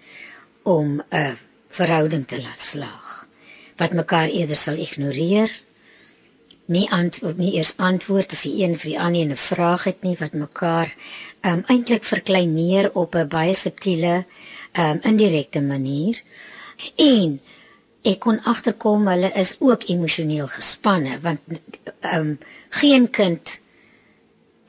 om 0.64 1.04
'n 1.10 1.38
verhouding 1.70 2.28
te 2.28 2.42
laat 2.42 2.62
slaag 2.62 3.28
wat 3.76 3.94
mekaar 3.94 4.30
eerder 4.30 4.56
sal 4.56 4.78
ignoreer. 4.78 5.50
Nie 6.66 6.92
antwoord 6.92 7.38
nie 7.38 7.54
eers 7.54 7.74
antwoord 7.78 8.32
as 8.32 8.44
die 8.46 8.64
een 8.64 8.78
vir 8.78 8.90
die 8.90 9.00
ander 9.00 9.26
'n 9.26 9.36
vraag 9.36 9.84
het 9.84 10.04
nie 10.04 10.16
wat 10.20 10.34
mekaar 10.34 10.94
um, 11.42 11.64
eintlik 11.68 12.04
verkleineer 12.04 12.92
op 12.94 13.16
'n 13.16 13.28
baie 13.28 13.54
subtiele 13.54 14.26
um, 14.78 15.00
indirekte 15.02 15.62
manier. 15.62 16.22
En 16.96 17.42
ek 18.02 18.20
kon 18.20 18.40
agterkom 18.44 19.08
hulle 19.08 19.32
is 19.34 19.56
ook 19.60 19.84
emosioneel 19.90 20.48
gespanne 20.48 21.20
want 21.22 21.40
um, 22.14 22.40
geen 22.70 23.10
kind 23.10 23.60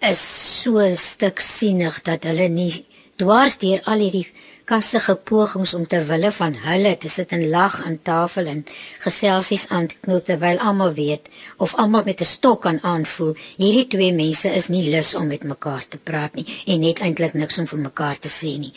is 0.03 0.21
so 0.63 0.83
stuk 0.99 1.41
sienig 1.41 2.01
dat 2.03 2.25
hulle 2.27 2.49
nie 2.51 2.85
dwars 3.21 3.59
deur 3.63 3.83
al 3.87 4.03
hierdie 4.03 4.27
kassige 4.67 5.15
pogings 5.29 5.75
om 5.79 5.85
ter 5.87 6.05
wille 6.09 6.31
van 6.35 6.55
hulle 6.65 6.93
te 6.99 7.11
sit 7.13 7.33
en 7.37 7.45
lag 7.51 7.77
aan 7.87 7.99
tafel 8.09 8.49
en 8.53 8.65
geselsies 9.05 9.69
aan 9.77 9.87
te 9.91 9.99
knoop 10.07 10.27
terwyl 10.27 10.59
almal 10.59 10.95
weet 10.99 11.29
of 11.59 11.75
almal 11.85 12.05
met 12.09 12.21
'n 12.21 12.31
stok 12.35 12.63
kan 12.67 12.79
aanvoel 12.83 13.35
hierdie 13.63 13.87
twee 13.95 14.13
mense 14.13 14.49
is 14.61 14.69
nie 14.69 14.91
lus 14.91 15.15
om 15.15 15.27
met 15.27 15.45
mekaar 15.45 15.85
te 15.89 15.99
praat 15.99 16.35
nie 16.35 16.47
en 16.67 16.81
net 16.81 16.99
eintlik 17.01 17.35
niks 17.35 17.59
om 17.59 17.67
vir 17.67 17.79
mekaar 17.79 18.19
te 18.19 18.29
sê 18.29 18.59
nie. 18.59 18.75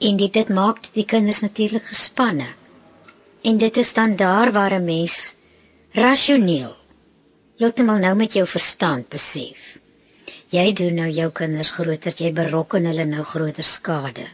En 0.00 0.16
dit 0.16 0.32
dit 0.32 0.48
maak 0.48 0.78
die 0.92 1.04
kinders 1.04 1.40
natuurlik 1.40 1.86
gespanne. 1.86 2.48
En 3.42 3.58
dit 3.58 3.76
is 3.76 3.94
dan 3.94 4.16
daar 4.16 4.52
waar 4.52 4.74
'n 4.74 4.84
mens 4.84 5.34
rasioneel 5.92 6.74
heeltemal 7.58 7.98
nou 7.98 8.14
met 8.14 8.32
jou 8.32 8.46
verstand 8.46 9.08
besef 9.08 9.73
jy 10.54 10.70
doen 10.78 10.94
nou 11.00 11.10
jou 11.10 11.30
kinders 11.34 11.72
groter, 11.74 12.14
jy 12.14 12.30
berokken 12.34 12.86
hulle 12.86 13.06
nou 13.10 13.24
groter 13.26 13.66
skade 13.66 14.26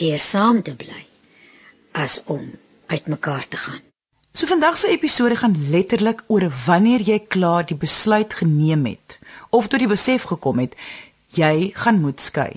deur 0.00 0.18
saam 0.18 0.62
te 0.66 0.74
bly 0.74 1.04
as 1.92 2.18
om 2.32 2.42
uitmekaar 2.88 3.46
te 3.48 3.60
gaan. 3.60 3.82
So 4.32 4.48
vandag 4.48 4.78
se 4.80 4.88
episode 4.88 5.36
gaan 5.36 5.54
letterlik 5.70 6.24
oor 6.32 6.48
wanneer 6.66 7.04
jy 7.04 7.18
klaar 7.28 7.66
die 7.68 7.76
besluit 7.76 8.34
geneem 8.34 8.86
het 8.88 9.18
of 9.50 9.68
tot 9.68 9.82
die 9.84 9.90
besef 9.90 10.24
gekom 10.30 10.62
het 10.64 10.74
jy 11.36 11.70
gaan 11.76 12.00
moet 12.00 12.20
skei. 12.20 12.56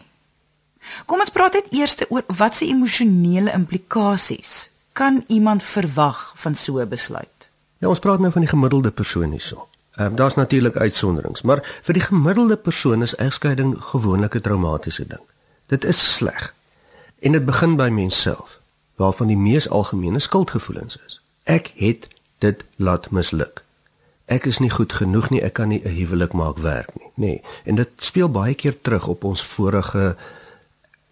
Kom 1.06 1.20
ons 1.20 1.34
praat 1.36 1.60
net 1.60 1.74
eers 1.76 1.98
oor 2.08 2.24
wat 2.40 2.56
se 2.56 2.68
emosionele 2.70 3.52
implikasies 3.54 4.70
kan 4.96 5.24
iemand 5.28 5.64
verwag 5.64 6.32
van 6.40 6.56
so 6.56 6.80
'n 6.80 6.90
besluit. 6.90 7.50
Ja, 7.80 7.88
ons 7.88 8.00
praat 8.00 8.20
nou 8.20 8.32
van 8.32 8.42
die 8.42 8.50
gemiddelde 8.50 8.92
persoon 8.92 9.32
hierso. 9.32 9.68
Ehm 9.96 10.08
um, 10.08 10.16
daar's 10.16 10.36
natuurlik 10.36 10.76
uitsonderings, 10.76 11.42
maar 11.42 11.80
vir 11.82 11.94
die 11.94 12.04
gemiddelde 12.04 12.56
persoon 12.56 13.02
is 13.02 13.16
egskeiding 13.16 13.76
gewoonlik 13.80 14.36
'n 14.36 14.42
traumatiese 14.42 15.08
ding. 15.08 15.22
Dit 15.66 15.84
is 15.84 16.16
sleg. 16.16 16.54
En 17.20 17.32
dit 17.32 17.46
begin 17.46 17.76
by 17.76 17.90
menself, 17.90 18.60
waarvan 18.96 19.28
die 19.28 19.38
mees 19.38 19.70
algemene 19.70 20.20
skuldgevoelens 20.20 20.98
is. 21.06 21.22
Ek 21.44 21.72
het 21.76 22.08
dit 22.38 22.64
laat 22.76 23.10
misluk. 23.10 23.64
Ek 24.26 24.46
is 24.46 24.58
nie 24.58 24.70
goed 24.70 24.94
genoeg 24.94 25.30
nie, 25.30 25.42
ek 25.42 25.54
kan 25.54 25.68
nie 25.68 25.82
'n 25.84 25.96
huwelik 25.96 26.34
maak 26.34 26.58
werk 26.58 26.90
nie, 27.00 27.12
nê. 27.16 27.34
Nee. 27.34 27.42
En 27.64 27.76
dit 27.76 27.90
speel 27.98 28.30
baie 28.30 28.54
keer 28.54 28.82
terug 28.82 29.08
op 29.08 29.24
ons 29.24 29.44
vorige 29.44 30.16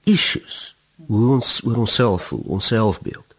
issues, 0.03 0.75
hoe 1.07 1.31
ons 1.31 1.61
oor 1.65 1.77
onsself 1.77 2.23
voel, 2.23 2.43
ons 2.45 2.65
selfbeeld. 2.65 3.32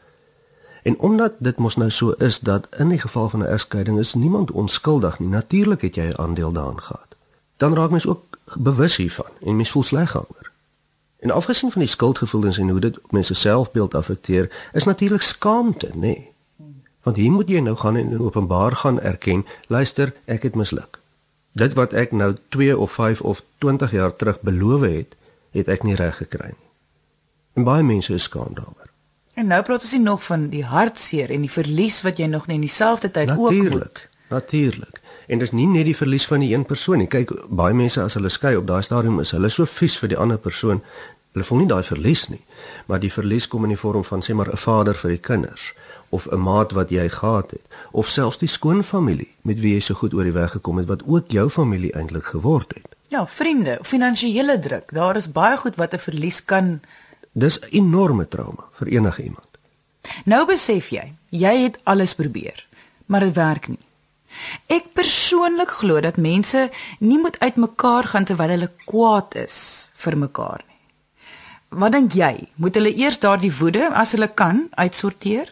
En 0.85 0.99
omdat 0.99 1.33
dit 1.38 1.57
mos 1.57 1.76
nou 1.76 1.91
so 1.91 2.11
is 2.11 2.38
dat 2.41 2.69
in 2.76 2.88
die 2.88 3.00
geval 3.00 3.29
van 3.29 3.41
'n 3.41 3.47
egskeiding 3.47 3.99
is 3.99 4.14
niemand 4.14 4.50
onskuldig 4.50 5.19
nie. 5.19 5.29
Natuurlik 5.29 5.81
het 5.81 5.95
jy 5.95 6.05
'n 6.05 6.19
aandeel 6.19 6.53
daarin 6.53 6.81
gehad. 6.81 7.17
Dan 7.57 7.75
raak 7.75 7.91
mens 7.91 8.07
ook 8.07 8.25
bewus 8.59 8.97
hiervan 8.97 9.33
en 9.41 9.57
mens 9.57 9.71
voel 9.71 9.83
sleg 9.83 10.12
daaroor. 10.12 10.50
En 11.19 11.31
afgesien 11.31 11.71
van 11.71 11.81
die 11.81 11.91
skuldgevoelens 11.91 12.59
en 12.59 12.69
hoe 12.69 12.81
dit 12.81 12.99
mense 13.11 13.35
selfbeeld 13.35 13.95
affekteer, 13.95 14.69
is 14.73 14.85
natuurlik 14.85 15.23
skaamte, 15.23 15.88
nê. 15.93 15.99
Nee. 15.99 16.33
Want 17.03 17.17
hier 17.17 17.33
moet 17.33 17.49
jy 17.49 17.61
nou 17.61 17.76
gaan 17.76 17.97
en 17.97 18.21
openbaar 18.21 18.76
gaan 18.76 19.00
erken, 19.00 19.47
luister, 19.67 20.14
ek 20.25 20.43
het 20.43 20.55
misluk. 20.55 20.99
Dit 21.53 21.73
wat 21.73 21.93
ek 21.93 22.12
nou 22.12 22.37
2 22.49 22.79
of 22.79 22.93
5 22.93 23.21
of 23.21 23.43
20 23.59 23.91
jaar 23.91 24.17
terug 24.17 24.41
beloof 24.41 24.81
het, 24.81 25.17
het 25.50 25.69
ek 25.69 25.83
nie 25.83 25.95
reg 25.95 26.17
gekry 26.17 26.47
nie. 26.47 26.69
En 27.53 27.64
baie 27.64 27.83
mense 27.83 28.14
is 28.14 28.23
skaam 28.23 28.55
daaroor. 28.55 28.93
En 29.35 29.47
nou 29.50 29.62
praat 29.67 29.83
ons 29.83 29.93
nie 29.93 30.00
nog 30.00 30.25
van 30.25 30.49
die 30.49 30.64
hartseer 30.64 31.31
en 31.35 31.43
die 31.43 31.50
verlies 31.50 32.03
wat 32.07 32.21
jy 32.23 32.26
nog 32.31 32.47
net 32.47 32.61
in 32.61 32.67
dieselfde 32.69 33.11
tyd 33.11 33.33
natuurlijk, 33.33 33.75
ook 33.75 33.81
moet. 33.81 34.09
Natuurlik. 34.29 35.00
En 35.26 35.38
dis 35.38 35.50
nie 35.50 35.67
net 35.67 35.88
die 35.88 35.97
verlies 35.97 36.26
van 36.26 36.41
die 36.45 36.53
een 36.55 36.64
persoon 36.64 37.03
nie. 37.03 37.09
Kyk, 37.11 37.33
baie 37.49 37.75
mense 37.75 38.03
as 38.03 38.14
hulle 38.14 38.31
skei 38.31 38.55
op 38.57 38.69
daai 38.69 38.83
stadium 38.83 39.19
is 39.21 39.35
hulle 39.35 39.50
so 39.50 39.67
vies 39.67 39.97
vir 39.99 40.12
die 40.12 40.21
ander 40.21 40.38
persoon. 40.38 40.83
Hulle 41.35 41.47
voel 41.49 41.64
nie 41.64 41.71
daai 41.73 41.83
verlies 41.83 42.29
nie, 42.31 42.43
maar 42.87 43.00
die 43.03 43.11
verlies 43.11 43.49
kom 43.50 43.67
in 43.67 43.75
die 43.75 43.81
vorm 43.81 44.05
van 44.07 44.23
sê 44.23 44.37
maar 44.38 44.53
'n 44.53 44.57
vader 44.57 44.95
vir 44.95 45.11
die 45.11 45.25
kinders 45.31 45.73
of 46.11 46.29
'n 46.31 46.38
maat 46.38 46.73
wat 46.73 46.91
jy 46.91 47.09
gehad 47.09 47.50
het 47.50 47.64
of 47.91 48.09
selfs 48.09 48.38
die 48.38 48.49
skoonfamilie 48.49 49.35
met 49.43 49.59
wie 49.61 49.75
jy 49.75 49.81
so 49.81 49.95
goed 49.95 50.14
oor 50.14 50.23
die 50.23 50.33
weg 50.33 50.50
gekom 50.50 50.79
het 50.79 50.87
wat 50.87 51.03
ook 51.07 51.31
jou 51.31 51.49
familie 51.50 51.93
eintlik 51.93 52.25
geword 52.25 52.75
het. 52.75 52.87
Ja, 53.09 53.26
vriende, 53.26 53.79
finansiële 53.83 54.59
druk. 54.59 54.93
Daar 54.93 55.17
is 55.17 55.33
baie 55.33 55.57
goed 55.57 55.76
wat 55.76 55.93
'n 55.93 55.99
verlies 55.99 56.45
kan 56.45 56.81
Dis 57.35 57.59
'n 57.61 57.67
enorme 57.71 58.29
trauma 58.29 58.64
vir 58.79 58.88
enige 58.88 59.23
iemand. 59.23 59.50
Nou 60.25 60.47
besef 60.47 60.88
jy, 60.88 61.12
jy 61.29 61.55
het 61.62 61.79
alles 61.83 62.14
probeer, 62.14 62.67
maar 63.07 63.21
dit 63.21 63.35
werk 63.35 63.69
nie. 63.69 63.83
Ek 64.67 64.93
persoonlik 64.93 65.71
glo 65.81 66.00
dat 66.00 66.17
mense 66.17 66.71
nie 66.99 67.19
moet 67.19 67.38
uitmekaar 67.38 68.05
gaan 68.05 68.25
terwyl 68.25 68.55
hulle 68.55 68.71
kwaad 68.87 69.35
is 69.35 69.88
vir 69.95 70.17
mekaar 70.17 70.62
nie. 70.67 70.81
Wat 71.69 71.93
dink 71.93 72.12
jy? 72.12 72.49
Moet 72.55 72.75
hulle 72.75 72.95
eers 72.95 73.19
daardie 73.19 73.53
woede 73.59 73.91
as 73.93 74.12
hulle 74.14 74.29
kan 74.29 74.69
uitsorteer? 74.79 75.50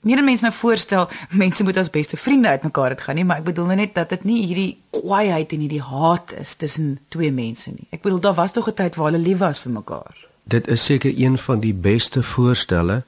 Nie 0.00 0.16
dat 0.16 0.24
mense 0.24 0.42
nou 0.46 0.52
voorstel 0.56 1.08
mense 1.30 1.64
moet 1.64 1.76
as 1.76 1.90
beste 1.92 2.16
vriende 2.16 2.48
uitmekaar 2.48 2.96
het 2.96 3.04
gaan 3.04 3.18
nie, 3.20 3.24
maar 3.24 3.42
ek 3.42 3.50
bedoel 3.50 3.66
nou 3.70 3.76
net 3.76 3.94
dat 3.94 4.08
dit 4.08 4.24
nie 4.24 4.40
hierdie 4.46 4.78
kwaaiheid 4.96 5.52
en 5.52 5.60
hierdie 5.66 5.84
haat 5.84 6.32
is 6.40 6.54
tussen 6.54 6.98
twee 7.08 7.30
mense 7.30 7.70
nie. 7.70 7.86
Ek 7.92 8.02
bedoel 8.02 8.20
daar 8.20 8.38
was 8.40 8.56
tog 8.56 8.68
'n 8.68 8.74
tyd 8.74 8.96
waar 8.96 9.12
hulle 9.12 9.22
lief 9.22 9.38
was 9.38 9.60
vir 9.60 9.72
mekaar. 9.72 10.29
Dit 10.50 10.68
is 10.68 10.84
seker 10.84 11.12
een 11.16 11.38
van 11.38 11.60
die 11.60 11.74
beste 11.74 12.22
voorstelle 12.22 13.02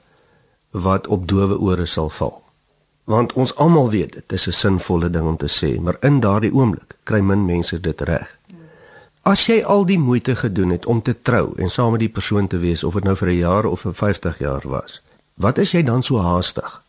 wat 0.71 1.07
op 1.07 1.27
dowe 1.27 1.57
ore 1.59 1.85
sal 1.85 2.09
val. 2.09 2.37
Want 3.03 3.33
ons 3.33 3.55
almal 3.55 3.89
weet 3.89 4.13
dit 4.13 4.31
is 4.31 4.47
'n 4.47 4.51
sinvolle 4.51 5.09
ding 5.09 5.27
om 5.27 5.37
te 5.37 5.51
sê, 5.59 5.81
maar 5.81 5.97
in 5.99 6.19
daardie 6.19 6.53
oomblik 6.53 6.95
kry 7.03 7.19
min 7.19 7.45
mense 7.45 7.79
dit 7.79 8.01
reg. 8.01 8.37
As 9.21 9.45
jy 9.45 9.63
al 9.63 9.85
die 9.85 9.99
moeite 9.99 10.35
gedoen 10.35 10.69
het 10.69 10.85
om 10.85 11.01
te 11.01 11.15
trou 11.21 11.53
en 11.57 11.69
saam 11.69 11.91
met 11.91 11.99
die 11.99 12.09
persoon 12.09 12.47
te 12.47 12.57
wees 12.57 12.83
of 12.83 12.93
dit 12.93 13.03
nou 13.03 13.15
vir 13.15 13.27
'n 13.27 13.37
jaar 13.37 13.65
of 13.65 13.79
vir 13.79 13.93
50 13.93 14.37
jaar 14.39 14.61
was, 14.63 15.01
wat 15.33 15.57
is 15.57 15.71
jy 15.71 15.83
dan 15.83 16.03
so 16.03 16.17
haastig? 16.17 16.83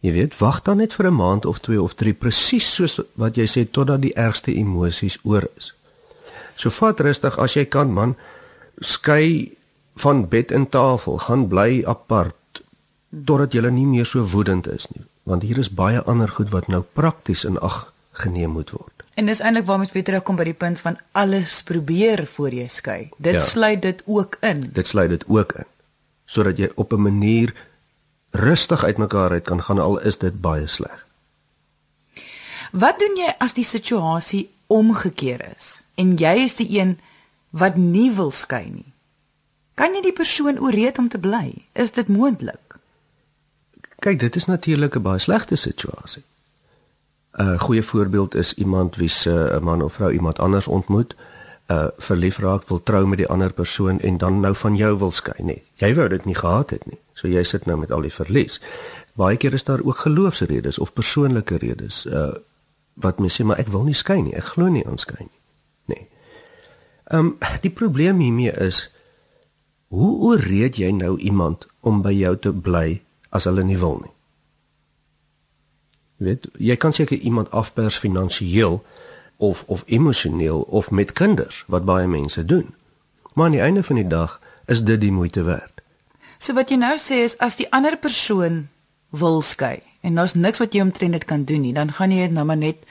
Jy 0.00 0.12
weet, 0.12 0.38
wag 0.38 0.62
dan 0.62 0.76
net 0.76 0.94
vir 0.94 1.06
'n 1.06 1.14
maand 1.14 1.46
of 1.46 1.58
2 1.58 1.82
of 1.82 1.94
3 1.94 2.14
presies 2.14 2.74
soos 2.74 3.00
wat 3.14 3.36
jy 3.36 3.46
sê 3.46 3.70
totdat 3.70 4.00
die 4.00 4.14
ergste 4.14 4.54
emosies 4.54 5.18
oor 5.22 5.48
is. 5.56 5.74
So 6.54 6.70
vat 6.70 7.00
rustig 7.00 7.38
as 7.38 7.54
jy 7.54 7.64
kan 7.64 7.92
man, 7.92 8.16
skei 8.78 9.57
van 9.98 10.28
bed 10.28 10.52
en 10.54 10.68
tafel, 10.68 11.18
gaan 11.26 11.48
bly 11.48 11.82
apart 11.86 12.62
totdat 13.24 13.54
jy 13.56 13.70
nie 13.72 13.86
meer 13.88 14.06
so 14.06 14.24
woedend 14.34 14.68
is 14.68 14.86
nie, 14.94 15.04
want 15.24 15.42
hier 15.42 15.58
is 15.58 15.70
baie 15.72 16.00
ander 16.04 16.28
goed 16.28 16.50
wat 16.52 16.68
nou 16.68 16.82
prakties 16.82 17.44
in 17.48 17.58
ag 17.58 17.88
geneem 18.18 18.50
moet 18.58 18.70
word. 18.74 19.06
En 19.18 19.26
dis 19.30 19.40
eintlik 19.40 19.66
waar 19.66 19.80
mens 19.80 19.94
weer 19.94 20.04
terugkom 20.06 20.36
by 20.38 20.46
die 20.50 20.56
punt 20.58 20.80
van 20.82 20.98
alles 21.18 21.60
probeer 21.66 22.26
voor 22.26 22.54
jy 22.54 22.66
skei. 22.70 23.00
Dit 23.16 23.38
ja. 23.38 23.42
sluit 23.42 23.82
dit 23.82 24.02
ook 24.06 24.38
in. 24.46 24.68
Dit 24.74 24.86
sluit 24.86 25.10
dit 25.10 25.24
ook 25.26 25.54
in. 25.58 25.68
Sodat 26.26 26.58
jy 26.58 26.70
op 26.74 26.92
'n 26.92 27.02
manier 27.02 27.54
rustig 28.30 28.84
uitmekaar 28.84 29.30
uit 29.30 29.44
kan 29.44 29.62
gaan 29.62 29.78
al 29.78 29.98
is 29.98 30.18
dit 30.18 30.40
baie 30.40 30.66
sleg. 30.66 31.06
Wat 32.72 32.98
doen 32.98 33.16
jy 33.16 33.34
as 33.38 33.54
die 33.54 33.64
situasie 33.64 34.48
omgekeer 34.66 35.40
is 35.56 35.82
en 35.94 36.16
jy 36.16 36.34
is 36.44 36.54
die 36.54 36.78
een 36.78 36.98
wat 37.50 37.76
nie 37.76 38.12
wil 38.12 38.30
skei 38.30 38.70
nie? 38.70 38.92
Kan 39.78 39.94
jy 39.94 40.00
die 40.08 40.16
persoon 40.16 40.58
ooreed 40.58 40.98
om 40.98 41.06
te 41.08 41.20
bly? 41.22 41.52
Is 41.78 41.94
dit 41.94 42.08
moontlik? 42.10 42.78
Kyk, 44.02 44.18
dit 44.18 44.36
is 44.36 44.46
natuurlik 44.50 44.96
'n 44.96 45.02
baie 45.02 45.18
slegte 45.18 45.56
situasie. 45.56 46.22
'n 47.38 47.58
Goeie 47.58 47.82
voorbeeld 47.82 48.34
is 48.34 48.54
iemand 48.54 48.96
wie 48.96 49.08
se 49.08 49.50
'n 49.54 49.62
man 49.62 49.82
of 49.82 49.92
vrou 49.92 50.12
iemand 50.12 50.38
anders 50.38 50.66
ontmoet, 50.66 51.14
uh 51.66 51.86
verlief 51.96 52.38
raak, 52.38 52.68
wil 52.68 52.82
trou 52.82 53.06
met 53.06 53.18
die 53.18 53.28
ander 53.28 53.52
persoon 53.52 54.00
en 54.00 54.18
dan 54.18 54.40
nou 54.40 54.54
van 54.54 54.76
jou 54.76 54.98
wil 54.98 55.10
skei, 55.10 55.44
nee. 55.44 55.62
Jy 55.74 55.94
wou 55.94 56.08
dit 56.08 56.24
nie 56.24 56.34
gehad 56.34 56.70
het 56.70 56.86
nie. 56.86 56.98
So 57.12 57.28
jy 57.28 57.42
sit 57.42 57.66
nou 57.66 57.78
met 57.78 57.92
al 57.92 58.00
die 58.00 58.12
verlies. 58.12 58.60
Baie 59.12 59.36
keer 59.36 59.52
is 59.52 59.64
daar 59.64 59.80
ook 59.82 59.96
geloofsredes 59.96 60.78
of 60.78 60.92
persoonlike 60.92 61.56
redes 61.56 62.06
uh 62.06 62.34
wat 62.94 63.18
mense 63.18 63.42
sê 63.42 63.46
maar 63.46 63.58
ek 63.58 63.68
wil 63.68 63.82
nie 63.82 63.94
skei 63.94 64.22
nie. 64.22 64.34
Ek 64.34 64.44
glo 64.44 64.66
nie 64.66 64.86
aan 64.86 64.98
skei 64.98 65.20
nie. 65.20 65.40
Nee. 65.84 66.08
Ehm 67.04 67.20
um, 67.20 67.38
die 67.60 67.70
probleem 67.70 68.18
hiermee 68.18 68.52
is 68.52 68.90
hoe 69.88 70.12
ooreed 70.30 70.76
jy 70.76 70.90
nou 70.92 71.16
iemand 71.18 71.66
om 71.80 72.02
by 72.02 72.12
jou 72.12 72.36
te 72.36 72.52
bly 72.52 73.00
as 73.28 73.44
hulle 73.48 73.64
nie 73.64 73.78
wil 73.78 74.00
nie. 74.02 74.14
Weet, 76.18 76.48
jy 76.58 76.76
kan 76.76 76.92
seker 76.92 77.18
iemand 77.18 77.50
afpers 77.50 77.98
finansiëel 77.98 78.80
of 79.38 79.62
of 79.66 79.84
emosioneel 79.86 80.60
of 80.60 80.90
met 80.90 81.12
kinders 81.12 81.64
wat 81.66 81.86
baie 81.86 82.06
mense 82.06 82.44
doen. 82.44 82.74
Maar 83.32 83.44
aan 83.44 83.56
die 83.56 83.60
einde 83.60 83.82
van 83.82 83.96
die 83.96 84.06
dag 84.06 84.40
is 84.66 84.82
dit 84.84 85.00
die 85.00 85.12
moeite 85.12 85.42
werd. 85.42 85.82
So 86.38 86.54
wat 86.54 86.70
jy 86.70 86.76
nou 86.76 86.96
sê 86.98 87.22
is 87.26 87.38
as 87.38 87.56
die 87.56 87.68
ander 87.72 87.96
persoon 87.96 88.66
wil 89.10 89.40
skei 89.42 89.80
en 90.00 90.18
daar's 90.18 90.34
niks 90.34 90.58
wat 90.58 90.74
jy 90.74 90.82
omtrent 90.82 91.12
dit 91.12 91.24
kan 91.24 91.44
doen 91.44 91.62
nie, 91.62 91.72
dan 91.74 91.92
gaan 91.92 92.10
jy 92.10 92.26
dit 92.26 92.34
nou 92.34 92.44
maar 92.46 92.58
net 92.58 92.82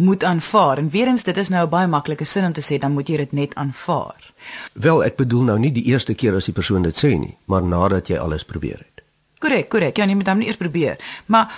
moet 0.00 0.24
aanvaar. 0.24 0.78
En 0.78 0.88
weer 0.88 1.06
eens 1.06 1.22
dit 1.22 1.36
is 1.36 1.48
nou 1.48 1.66
'n 1.66 1.70
baie 1.70 1.86
maklike 1.86 2.24
sin 2.24 2.44
om 2.44 2.52
te 2.52 2.64
sê 2.64 2.78
dan 2.78 2.92
moet 2.92 3.08
jy 3.08 3.16
dit 3.16 3.32
net 3.32 3.54
aanvaar. 3.54 4.32
Wel, 4.72 5.04
ek 5.04 5.16
bedoel 5.16 5.42
nou 5.42 5.58
nie 5.58 5.72
die 5.72 5.84
eerste 5.84 6.14
keer 6.14 6.34
as 6.34 6.44
die 6.44 6.54
persoon 6.54 6.82
dit 6.82 7.04
sê 7.04 7.18
nie, 7.18 7.36
maar 7.44 7.62
nadat 7.62 8.08
jy 8.08 8.18
alles 8.18 8.44
probeer 8.44 8.78
het. 8.78 9.04
Korrek, 9.38 9.68
korrek. 9.68 9.96
Ja, 9.96 10.06
jy 10.06 10.14
moet 10.14 10.28
hom 10.28 10.38
nie 10.38 10.46
eers 10.46 10.56
probeer. 10.56 11.22
Maar 11.26 11.52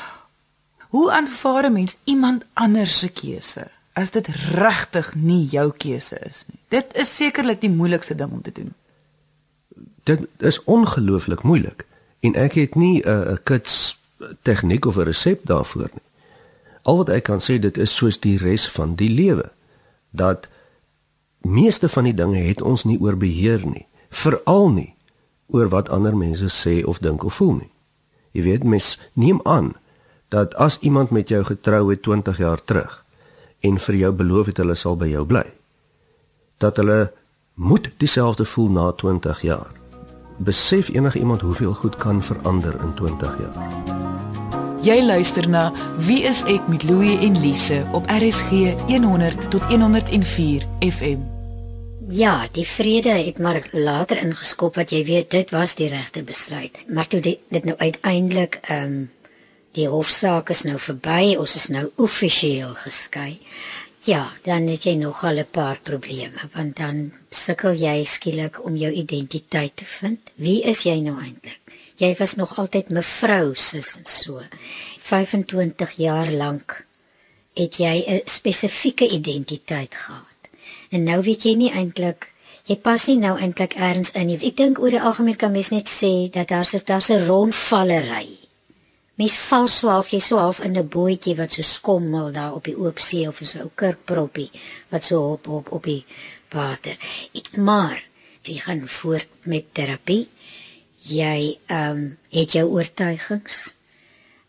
hoe 0.89 1.13
aanvaar 1.13 1.65
'n 1.65 1.73
mens 1.73 1.97
iemand 2.05 2.45
anders 2.55 2.99
se 2.99 3.09
keuse? 3.09 3.71
as 3.93 4.13
dit 4.15 4.29
regtig 4.57 5.13
nie 5.15 5.45
jou 5.53 5.69
keuse 5.77 6.17
is 6.25 6.45
nie. 6.49 6.59
Dit 6.73 6.95
is 6.99 7.13
sekerlik 7.17 7.61
die 7.61 7.73
moeilikste 7.73 8.17
ding 8.17 8.33
om 8.33 8.43
te 8.43 8.53
doen. 8.55 8.73
Dit 10.09 10.25
is 10.39 10.61
ongelooflik 10.65 11.45
moeilik 11.47 11.85
en 12.25 12.37
ek 12.39 12.57
het 12.59 12.75
nie 12.75 13.03
'n 13.05 13.35
'n 13.35 13.39
kits 13.45 13.99
tegniek 14.43 14.87
of 14.87 14.97
'n 14.97 15.05
resep 15.05 15.41
daarvoor 15.45 15.91
nie. 15.93 16.07
Al 16.83 16.97
wat 17.03 17.12
ek 17.14 17.29
kan 17.31 17.42
sê 17.42 17.59
dit 17.62 17.79
is 17.79 17.95
soos 17.95 18.18
die 18.21 18.37
res 18.40 18.66
van 18.68 18.97
die 18.99 19.11
lewe 19.11 19.51
dat 20.11 20.49
meeste 21.40 21.88
van 21.88 22.05
die 22.05 22.14
dinge 22.14 22.42
het 22.42 22.62
ons 22.62 22.85
nie 22.85 22.99
oor 23.01 23.16
beheer 23.16 23.62
nie, 23.66 23.87
veral 24.11 24.68
nie 24.71 24.92
oor 25.53 25.68
wat 25.73 25.88
ander 25.88 26.16
mense 26.16 26.49
sê 26.53 26.83
of 26.85 27.01
dink 27.05 27.25
of 27.25 27.38
voel 27.40 27.55
nie. 27.61 27.71
Jy 28.33 28.42
weet 28.49 28.64
mens 28.64 28.97
neem 29.12 29.40
aan 29.45 29.75
dat 30.33 30.55
as 30.55 30.79
iemand 30.81 31.11
met 31.11 31.29
jou 31.29 31.42
getrou 31.45 31.90
het 31.90 32.03
20 32.03 32.38
jaar 32.38 32.64
terug 32.64 33.03
en 33.61 33.79
vir 33.79 33.95
jou 33.95 34.12
beloof 34.12 34.49
het 34.51 34.62
hulle 34.62 34.75
sal 34.75 34.97
by 34.97 35.11
jou 35.12 35.25
bly. 35.29 35.45
Dat 36.59 36.81
hulle 36.81 37.12
moet 37.55 37.90
dieselfde 37.97 38.45
voel 38.45 38.71
na 38.71 38.90
20 38.92 39.42
jaar. 39.42 39.71
Besef 40.38 40.88
enige 40.88 41.18
iemand 41.18 41.40
hoeveel 41.40 41.75
goed 41.75 41.97
kan 41.97 42.23
verander 42.23 42.81
in 42.81 42.95
20 42.95 43.38
jaar. 43.38 44.42
Jy 44.83 44.97
luister 45.07 45.47
na 45.47 45.68
Wie 46.03 46.25
is 46.27 46.40
ek 46.51 46.64
met 46.66 46.83
Louie 46.83 47.14
en 47.23 47.37
Lise 47.38 47.85
op 47.95 48.09
RSG 48.11 48.73
100 48.90 49.45
tot 49.53 49.62
104 49.71 50.64
FM. 50.83 51.21
Ja, 52.11 52.49
die 52.51 52.66
vrede 52.66 53.14
het 53.14 53.38
maar 53.38 53.62
later 53.71 54.18
ingeskop 54.18 54.75
wat 54.75 54.90
jy 54.90 55.05
weet 55.07 55.31
dit 55.31 55.55
was 55.55 55.77
die 55.79 55.87
regte 55.87 56.25
besluit. 56.27 56.83
Maar 56.90 57.07
toe 57.07 57.21
dit, 57.23 57.38
dit 57.55 57.64
nou 57.64 57.77
uiteindelik 57.79 58.59
ehm 58.62 58.83
um, 58.83 59.11
die 59.73 59.87
hofsaak 59.88 60.51
is 60.51 60.66
nou 60.66 60.77
verby, 60.83 61.37
ons 61.38 61.55
is 61.57 61.71
nou 61.73 61.87
offisieel 61.97 62.75
geskei. 62.83 63.38
Ja, 64.03 64.33
dan 64.43 64.67
het 64.67 64.83
jy 64.83 64.97
nogal 64.99 65.38
'n 65.38 65.47
paar 65.51 65.79
probleme, 65.81 66.49
want 66.53 66.77
dan 66.77 67.12
sukkel 67.31 67.73
jy 67.73 68.05
skielik 68.05 68.65
om 68.65 68.77
jou 68.77 68.93
identiteit 68.93 69.77
te 69.77 69.85
vind. 69.85 70.19
Wie 70.35 70.62
is 70.62 70.83
jy 70.83 71.01
nou 71.01 71.21
eintlik? 71.23 71.61
Jy 71.97 72.17
was 72.19 72.35
nog 72.35 72.59
altyd 72.59 72.88
mevrou 72.88 73.55
sis 73.55 73.97
en 73.97 74.07
so. 74.07 74.43
25 74.99 75.91
jaar 75.91 76.33
lank 76.33 76.87
het 77.55 77.77
jy 77.77 78.05
'n 78.07 78.21
spesifieke 78.25 79.09
identiteit 79.09 79.95
gehad. 79.95 80.41
En 80.91 81.03
nou 81.03 81.23
weet 81.23 81.43
jy 81.43 81.55
nie 81.55 81.71
eintlik 81.71 82.31
Jy 82.62 82.77
pas 82.77 83.07
nie 83.07 83.19
nou 83.19 83.38
eintlik 83.38 83.75
eers 83.75 84.12
in 84.12 84.27
nie. 84.27 84.38
Ek 84.38 84.57
dink 84.57 84.79
oor 84.79 84.91
die 84.91 85.01
algemeen 85.01 85.37
kan 85.37 85.53
mens 85.53 85.71
net 85.71 85.88
sê 85.88 86.31
dat 86.31 86.49
daar 86.49 86.65
se 86.65 86.83
daar's 86.85 87.11
'n 87.11 87.27
rondvallery 87.27 88.42
Mens 89.23 89.37
val 89.39 89.69
so 89.71 89.87
half 89.87 90.09
jy 90.11 90.19
so 90.19 90.39
half 90.43 90.59
in 90.67 90.75
'n 90.79 90.89
bootjie 90.95 91.37
wat 91.39 91.53
so 91.55 91.63
skommel 91.63 92.33
daar 92.35 92.55
op 92.59 92.65
die 92.67 92.75
oop 92.75 92.99
see 92.99 93.29
of 93.29 93.39
so 93.51 93.59
'n 93.63 93.71
kurkproppie 93.81 94.51
wat 94.91 95.05
so 95.05 95.17
op 95.35 95.47
op 95.49 95.71
op 95.73 95.85
die 95.85 96.05
water. 96.51 96.97
Ek 97.33 97.57
maar 97.57 98.03
jy 98.43 98.57
gaan 98.65 98.89
voort 98.89 99.29
met 99.45 99.75
terapie. 99.75 100.27
Jy 101.03 101.59
ehm 101.67 101.91
um, 101.91 102.19
het 102.31 102.53
jou 102.53 102.67
oortuigings. 102.67 103.75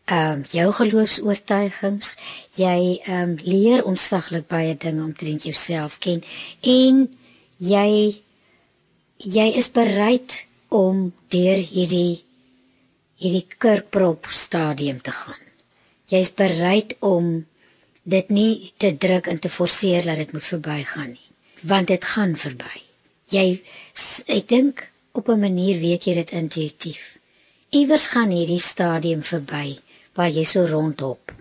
Ehm 0.06 0.32
um, 0.32 0.44
jou 0.50 0.72
geloofs-oortuigings. 0.72 2.16
Jy 2.56 3.00
ehm 3.06 3.30
um, 3.30 3.40
leer 3.44 3.86
onsaglik 3.86 4.48
baie 4.48 4.78
dinge 4.78 5.04
omtrent 5.04 5.44
jouself 5.44 6.00
ken 6.00 6.24
en 6.62 7.18
jy 7.58 8.22
jy 9.18 9.48
is 9.56 9.72
bereid 9.72 10.46
om 10.70 11.14
deur 11.28 11.58
hierdie 11.58 12.24
hierdie 13.24 13.48
kurkprop 13.58 14.28
stadium 14.30 15.00
te 15.02 15.12
gaan. 15.16 15.42
Jy's 16.12 16.34
bereid 16.36 16.96
om 17.00 17.46
dit 18.04 18.30
nie 18.30 18.74
te 18.78 18.92
druk 19.00 19.30
en 19.32 19.40
te 19.40 19.50
forceer 19.50 20.04
dat 20.06 20.20
dit 20.20 20.34
moet 20.36 20.46
verbygaan 20.46 21.14
nie, 21.16 21.30
want 21.62 21.88
dit 21.88 22.06
gaan 22.14 22.36
verby. 22.36 22.84
Jy 23.32 23.64
ek 24.28 24.48
dink 24.52 24.90
op 25.14 25.30
'n 25.30 25.40
manier 25.40 25.80
weet 25.80 26.06
jy 26.06 26.14
dit 26.14 26.32
intuïtief. 26.32 27.18
Iewers 27.70 28.08
gaan 28.08 28.30
hierdie 28.30 28.62
stadium 28.62 29.24
verby 29.24 29.80
waar 30.14 30.30
jy 30.30 30.44
so 30.44 30.66
rondhop 30.66 31.34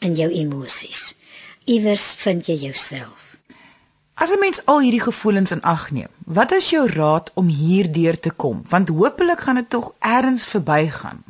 in 0.00 0.14
jou 0.14 0.30
emosies. 0.32 1.14
Iewers 1.64 2.14
vind 2.14 2.46
jy 2.46 2.54
jouself. 2.54 3.27
As 4.18 4.30
'n 4.30 4.38
mens 4.38 4.64
al 4.64 4.80
hierdie 4.80 5.00
gevoelens 5.00 5.50
in 5.50 5.62
ag 5.62 5.90
neem, 5.90 6.10
wat 6.24 6.52
is 6.52 6.70
jou 6.70 6.90
raad 6.90 7.30
om 7.34 7.46
hierdeur 7.46 8.20
te 8.20 8.30
kom? 8.30 8.62
Want 8.68 8.88
hopelik 8.88 9.40
gaan 9.40 9.54
dit 9.54 9.70
tog 9.70 9.92
eers 9.98 10.46
verbygaan. 10.46 11.22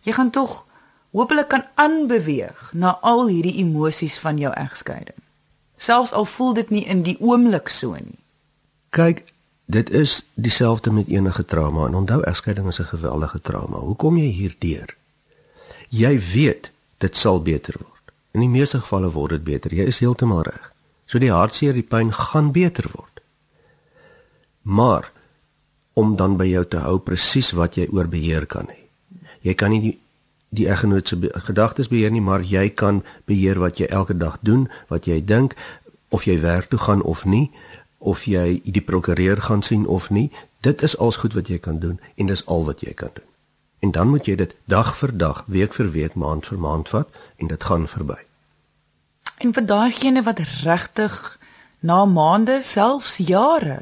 Jy 0.00 0.12
gaan 0.12 0.30
tog 0.30 0.66
hopelik 1.10 1.48
kan 1.48 1.64
aanbeweeg 1.74 2.70
na 2.72 2.98
al 3.00 3.26
hierdie 3.26 3.56
emosies 3.56 4.18
van 4.18 4.38
jou 4.38 4.52
egskeiding. 4.52 5.16
Selfs 5.76 6.12
al 6.12 6.24
voel 6.24 6.52
dit 6.52 6.70
nie 6.70 6.84
in 6.84 7.02
die 7.02 7.16
oomblik 7.20 7.68
so 7.68 7.94
nie. 7.94 8.18
Kyk, 8.88 9.24
dit 9.64 9.90
is 9.90 10.22
dieselfde 10.34 10.92
met 10.92 11.08
enige 11.08 11.44
trauma 11.44 11.86
en 11.86 11.94
onthou 11.94 12.20
egskeiding 12.22 12.66
is 12.66 12.80
'n 12.80 12.84
geweldige 12.84 13.40
trauma. 13.40 13.76
Hoe 13.76 13.96
kom 13.96 14.16
jy 14.16 14.30
hierdeur? 14.30 14.96
Jy 15.88 16.20
weet 16.32 16.70
dit 16.98 17.16
sal 17.16 17.42
beter 17.42 17.74
word. 17.78 18.12
In 18.30 18.40
die 18.40 18.48
meeste 18.48 18.80
gevalle 18.80 19.10
word 19.10 19.30
dit 19.30 19.44
beter. 19.44 19.74
Jy 19.74 19.84
is 19.84 19.98
heeltemal 19.98 20.42
reg. 20.42 20.73
So 21.06 21.20
die 21.20 21.32
hartseer, 21.32 21.74
die 21.76 21.86
pyn 21.86 22.12
gaan 22.12 22.52
beter 22.52 22.88
word. 22.92 23.20
Maar 24.62 25.10
om 25.94 26.16
dan 26.16 26.36
by 26.36 26.46
jou 26.48 26.64
te 26.66 26.80
hou 26.82 26.98
presies 26.98 27.52
wat 27.54 27.76
jy 27.78 27.86
oor 27.92 28.08
beheer 28.10 28.46
kan 28.50 28.66
hê. 28.70 28.80
Jy 29.44 29.54
kan 29.54 29.70
nie 29.70 29.82
die, 29.82 29.94
die 30.54 30.66
eggenoot 30.70 31.08
se 31.08 31.18
gedagtes 31.46 31.90
beheer 31.92 32.10
nie, 32.10 32.24
maar 32.24 32.42
jy 32.42 32.68
kan 32.72 33.02
beheer 33.28 33.60
wat 33.62 33.78
jy 33.78 33.86
elke 33.92 34.16
dag 34.16 34.40
doen, 34.42 34.66
wat 34.88 35.06
jy 35.06 35.20
dink 35.20 35.54
of 36.14 36.26
jy 36.26 36.38
werk 36.40 36.70
toe 36.72 36.80
gaan 36.80 37.02
of 37.02 37.24
nie, 37.24 37.50
of 37.98 38.26
jy 38.28 38.60
die 38.64 38.82
prokureur 38.84 39.40
gaan 39.44 39.62
sien 39.62 39.86
of 39.86 40.10
nie. 40.10 40.30
Dit 40.64 40.82
is 40.82 40.96
als 40.98 41.20
goed 41.22 41.36
wat 41.36 41.48
jy 41.52 41.58
kan 41.58 41.78
doen 41.78 42.00
en 42.16 42.32
dis 42.32 42.44
al 42.46 42.64
wat 42.64 42.82
jy 42.82 42.94
kan 42.96 43.12
doen. 43.14 43.28
En 43.84 43.92
dan 43.92 44.08
moet 44.08 44.26
jy 44.26 44.36
dit 44.40 44.54
dag 44.64 44.94
vir 44.96 45.12
dag, 45.12 45.44
week 45.46 45.74
vir 45.76 45.90
week, 45.92 46.14
maand 46.14 46.46
vir 46.48 46.58
maand 46.58 46.88
vat 46.88 47.08
en 47.36 47.50
dit 47.52 47.64
gaan 47.70 47.86
verby. 47.88 48.22
En 49.38 49.52
vir 49.52 49.66
daaiene 49.66 50.22
wat 50.22 50.38
regtig 50.62 51.38
na 51.80 52.04
maande, 52.04 52.62
selfs 52.62 53.16
jare 53.18 53.80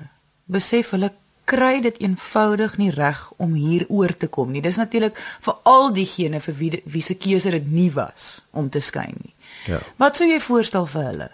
besef 0.52 0.90
hulle 0.90 1.12
kry 1.44 1.80
dit 1.82 1.98
eenvoudig 2.02 2.76
nie 2.78 2.90
reg 2.94 3.20
om 3.42 3.54
hier 3.58 3.84
oor 3.88 4.14
te 4.16 4.28
kom 4.30 4.52
nie. 4.52 4.62
Dis 4.62 4.78
natuurlik 4.80 5.18
vir 5.44 5.58
al 5.68 5.90
diegene 5.94 6.40
vir 6.40 6.56
wie 6.58 6.70
wie 6.84 7.02
se 7.02 7.16
keuse 7.18 7.50
dit 7.50 7.70
nie 7.70 7.90
was 7.94 8.40
om 8.50 8.70
te 8.70 8.80
skyn 8.80 9.16
nie. 9.18 9.34
Ja. 9.66 9.80
Wat 9.98 10.18
sou 10.18 10.28
jy 10.28 10.40
voorstel 10.40 10.86
vir 10.86 11.08
hulle? 11.10 11.28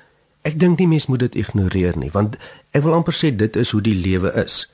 Ek 0.48 0.58
dink 0.60 0.78
nie 0.80 0.88
mens 0.88 1.08
moet 1.08 1.26
dit 1.26 1.38
ignoreer 1.42 1.98
nie, 1.98 2.10
want 2.14 2.38
ek 2.72 2.84
wil 2.86 2.96
amper 2.96 3.16
sê 3.16 3.30
dit 3.34 3.56
is 3.56 3.72
hoe 3.74 3.82
die 3.84 3.96
lewe 3.96 4.32
is. 4.40 4.64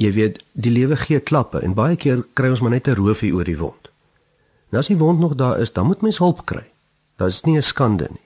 Jy 0.00 0.10
weet, 0.16 0.40
die 0.52 0.72
lewe 0.72 0.96
gee 0.96 1.20
klappe 1.20 1.60
en 1.62 1.76
baie 1.78 1.96
keer 1.96 2.24
kry 2.34 2.50
ons 2.50 2.62
maar 2.64 2.74
net 2.74 2.88
'n 2.88 2.98
roofie 2.98 3.34
oor 3.34 3.44
die 3.44 3.58
wond. 3.58 3.90
En 4.72 4.78
as 4.78 4.88
die 4.88 4.96
wond 4.96 5.20
nog 5.20 5.34
daar 5.34 5.60
is, 5.60 5.72
dan 5.72 5.86
moet 5.86 6.02
mens 6.02 6.18
hulp 6.18 6.46
kry. 6.46 6.64
Dit 7.18 7.28
is 7.28 7.42
nie 7.44 7.56
'n 7.56 7.62
skande 7.62 8.08
nie. 8.10 8.21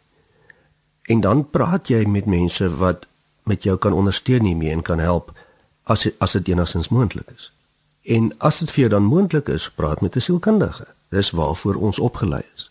En 1.07 1.21
dan 1.21 1.51
praat 1.51 1.88
jy 1.88 2.05
met 2.05 2.27
mense 2.27 2.77
wat 2.77 3.07
met 3.42 3.62
jou 3.62 3.77
kan 3.79 3.92
ondersteun 3.92 4.45
hiermee 4.45 4.71
en 4.71 4.83
kan 4.83 4.99
help 4.99 5.31
as 5.83 6.09
as 6.19 6.33
dit 6.33 6.49
enigstens 6.49 6.88
moontlik 6.88 7.31
is. 7.35 7.53
En 8.03 8.33
as 8.38 8.59
dit 8.59 8.71
vir 8.71 8.81
jou 8.81 8.90
dan 8.90 9.03
moontlik 9.03 9.49
is, 9.49 9.71
praat 9.71 10.01
met 10.01 10.16
'n 10.16 10.21
sielkundige. 10.21 10.87
Dis 11.09 11.31
waarvoor 11.31 11.75
ons 11.75 11.99
opgelei 11.99 12.42
is. 12.55 12.71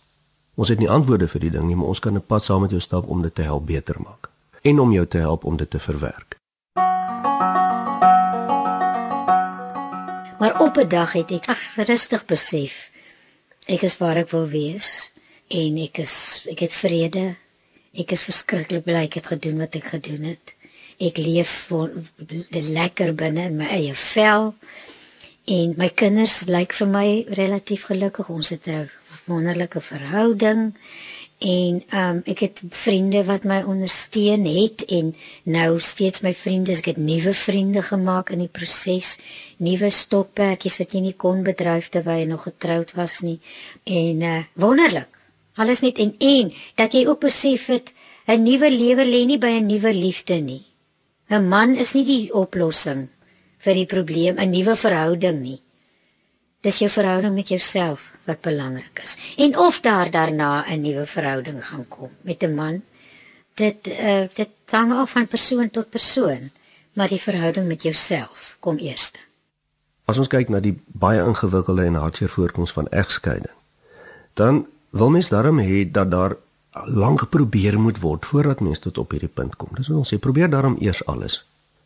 Ons 0.56 0.70
het 0.70 0.80
nie 0.80 0.90
antwoorde 0.90 1.28
vir 1.28 1.40
die 1.40 1.52
ding 1.52 1.68
nie, 1.68 1.76
maar 1.76 1.88
ons 1.88 2.00
kan 2.00 2.16
'n 2.16 2.26
pad 2.28 2.44
saam 2.44 2.62
met 2.62 2.70
jou 2.70 2.82
stap 2.82 3.08
om 3.08 3.22
dit 3.22 3.36
te 3.36 3.42
help 3.42 3.66
beter 3.66 3.96
maak 4.00 4.30
en 4.62 4.80
om 4.80 4.92
jou 4.92 5.08
te 5.08 5.18
help 5.18 5.44
om 5.44 5.58
dit 5.58 5.70
te 5.70 5.80
verwerk. 5.80 6.36
Maar 10.40 10.62
op 10.62 10.78
'n 10.78 10.88
dag 10.88 11.12
het 11.12 11.32
ek 11.32 11.48
ag 11.48 11.76
rustig 11.76 12.26
besef 12.26 12.92
ek 13.66 13.82
is 13.82 13.98
waar 13.98 14.16
ek 14.16 14.30
wil 14.30 14.48
wees 14.48 15.12
en 15.48 15.78
ek 15.78 15.98
is 15.98 16.46
ek 16.50 16.60
het 16.60 16.74
vrede. 16.74 17.36
Ek 17.96 18.12
is 18.12 18.26
verskriklik 18.28 18.84
bly 18.84 19.06
ek 19.08 19.20
het 19.22 19.32
gedoen 19.32 19.62
wat 19.64 19.76
ek 19.80 19.92
gedoen 19.96 20.30
het. 20.32 20.56
Ek 21.00 21.18
leef 21.20 21.52
vir 21.70 21.96
die 22.28 22.66
lekker 22.76 23.14
binne 23.16 23.48
in 23.50 23.58
my 23.60 23.68
eie 23.72 23.96
vel. 23.96 24.54
En 25.46 25.76
my 25.78 25.90
kinders 25.94 26.46
lyk 26.50 26.74
vir 26.74 26.90
my 26.90 27.08
relatief 27.40 27.86
gelukkig. 27.92 28.30
Ons 28.30 28.50
het 28.50 28.68
'n 28.68 28.90
wonderlike 29.26 29.82
verhouding 29.82 30.74
en 31.38 31.84
ehm 31.90 32.16
um, 32.16 32.22
ek 32.26 32.40
het 32.40 32.62
vriende 32.70 33.24
wat 33.24 33.44
my 33.44 33.62
ondersteun 33.68 34.46
het 34.46 34.86
en 34.86 35.16
nou 35.44 35.80
steeds 35.80 36.22
my 36.22 36.34
vriende, 36.34 36.72
ek 36.72 36.86
het 36.86 36.98
nuwe 36.98 37.34
vriende 37.34 37.82
gemaak 37.82 38.30
in 38.30 38.40
die 38.40 38.52
proses, 38.52 39.18
nuwe 39.58 39.90
stokperdjies 39.90 40.78
wat 40.78 40.94
jy 40.94 41.00
nie 41.00 41.18
kon 41.18 41.44
bedryf 41.44 41.90
terwyl 41.90 42.22
jy 42.24 42.30
nog 42.30 42.48
getroud 42.48 42.96
was 42.96 43.20
nie. 43.20 43.40
En 43.84 44.22
uh 44.22 44.44
wonderlik. 44.54 45.15
Alles 45.56 45.82
net 45.82 45.98
en 45.98 46.16
en 46.20 46.54
dat 46.76 46.94
jy 46.94 47.06
ook 47.08 47.20
besef 47.20 47.68
het 47.68 47.94
'n 48.28 48.44
nuwe 48.44 48.70
lewe 48.72 49.06
lê 49.06 49.26
nie 49.26 49.38
by 49.38 49.54
'n 49.60 49.66
nuwe 49.66 49.94
liefde 49.94 50.36
nie. 50.36 50.66
'n 51.30 51.48
Man 51.48 51.76
is 51.76 51.94
nie 51.94 52.06
die 52.06 52.34
oplossing 52.34 53.10
vir 53.58 53.74
die 53.74 53.86
probleem 53.86 54.38
'n 54.38 54.50
nuwe 54.50 54.76
verhouding 54.76 55.42
nie. 55.42 55.62
Dis 56.62 56.80
jou 56.80 56.90
verhouding 56.90 57.36
met 57.36 57.48
jouself 57.48 58.14
wat 58.26 58.42
belangrik 58.42 59.00
is. 59.04 59.18
En 59.38 59.58
of 59.58 59.80
daar 59.80 60.12
daarna 60.12 60.66
'n 60.68 60.82
nuwe 60.82 61.06
verhouding 61.06 61.66
gaan 61.66 61.88
kom 61.88 62.10
met 62.22 62.44
'n 62.44 62.56
man, 62.56 62.84
dit 63.54 63.88
uh, 63.88 64.28
dit 64.34 64.50
hang 64.70 64.94
af 64.94 65.12
van 65.12 65.28
persoon 65.28 65.70
tot 65.70 65.90
persoon, 65.90 66.52
maar 66.94 67.08
die 67.08 67.22
verhouding 67.22 67.68
met 67.68 67.84
jouself 67.84 68.58
kom 68.60 68.78
eers. 68.78 69.12
As 70.06 70.18
ons 70.18 70.28
kyk 70.28 70.50
na 70.50 70.60
die 70.60 70.82
baie 70.86 71.24
ingewikkelde 71.24 71.84
en 71.84 71.94
hartseer 71.94 72.30
voorkoms 72.30 72.72
van 72.72 72.88
egskeiding, 72.88 73.54
dan 74.34 74.68
wil 74.96 75.10
mens 75.10 75.30
daarom 75.30 75.60
hê 75.60 75.84
dat 75.92 76.12
daar 76.12 76.38
lank 76.84 77.30
probeer 77.30 77.80
moet 77.80 78.00
word 78.00 78.26
voordat 78.26 78.60
mens 78.60 78.80
tot 78.80 78.98
op 78.98 79.12
hierdie 79.12 79.32
punt 79.32 79.56
kom. 79.56 79.70
Dis 79.76 79.88
wat 79.92 79.98
ons 79.98 80.14
sê, 80.14 80.20
probeer 80.20 80.50
daarom 80.50 80.78
eers 80.80 81.04
alles. 81.06 81.44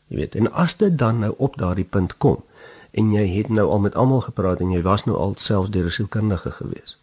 Jy 0.09 0.17
weet, 0.17 0.35
en 0.35 0.51
as 0.53 0.75
dit 0.77 0.97
dan 0.97 1.19
nou 1.25 1.33
op 1.37 1.57
daardie 1.57 1.85
punt 1.85 2.17
kom 2.17 2.43
en 2.91 3.11
jy 3.13 3.25
het 3.29 3.49
nou 3.53 3.67
al 3.69 3.83
met 3.85 3.95
almal 3.95 4.23
gepraat 4.25 4.61
en 4.65 4.71
jy 4.73 4.81
was 4.85 5.05
nou 5.05 5.17
al 5.17 5.35
selfs 5.37 5.69
deur 5.69 5.85
'n 5.85 5.97
sielkundige 5.97 6.51
gewees. 6.51 6.97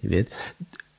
Jy 0.00 0.08
weet, 0.08 0.32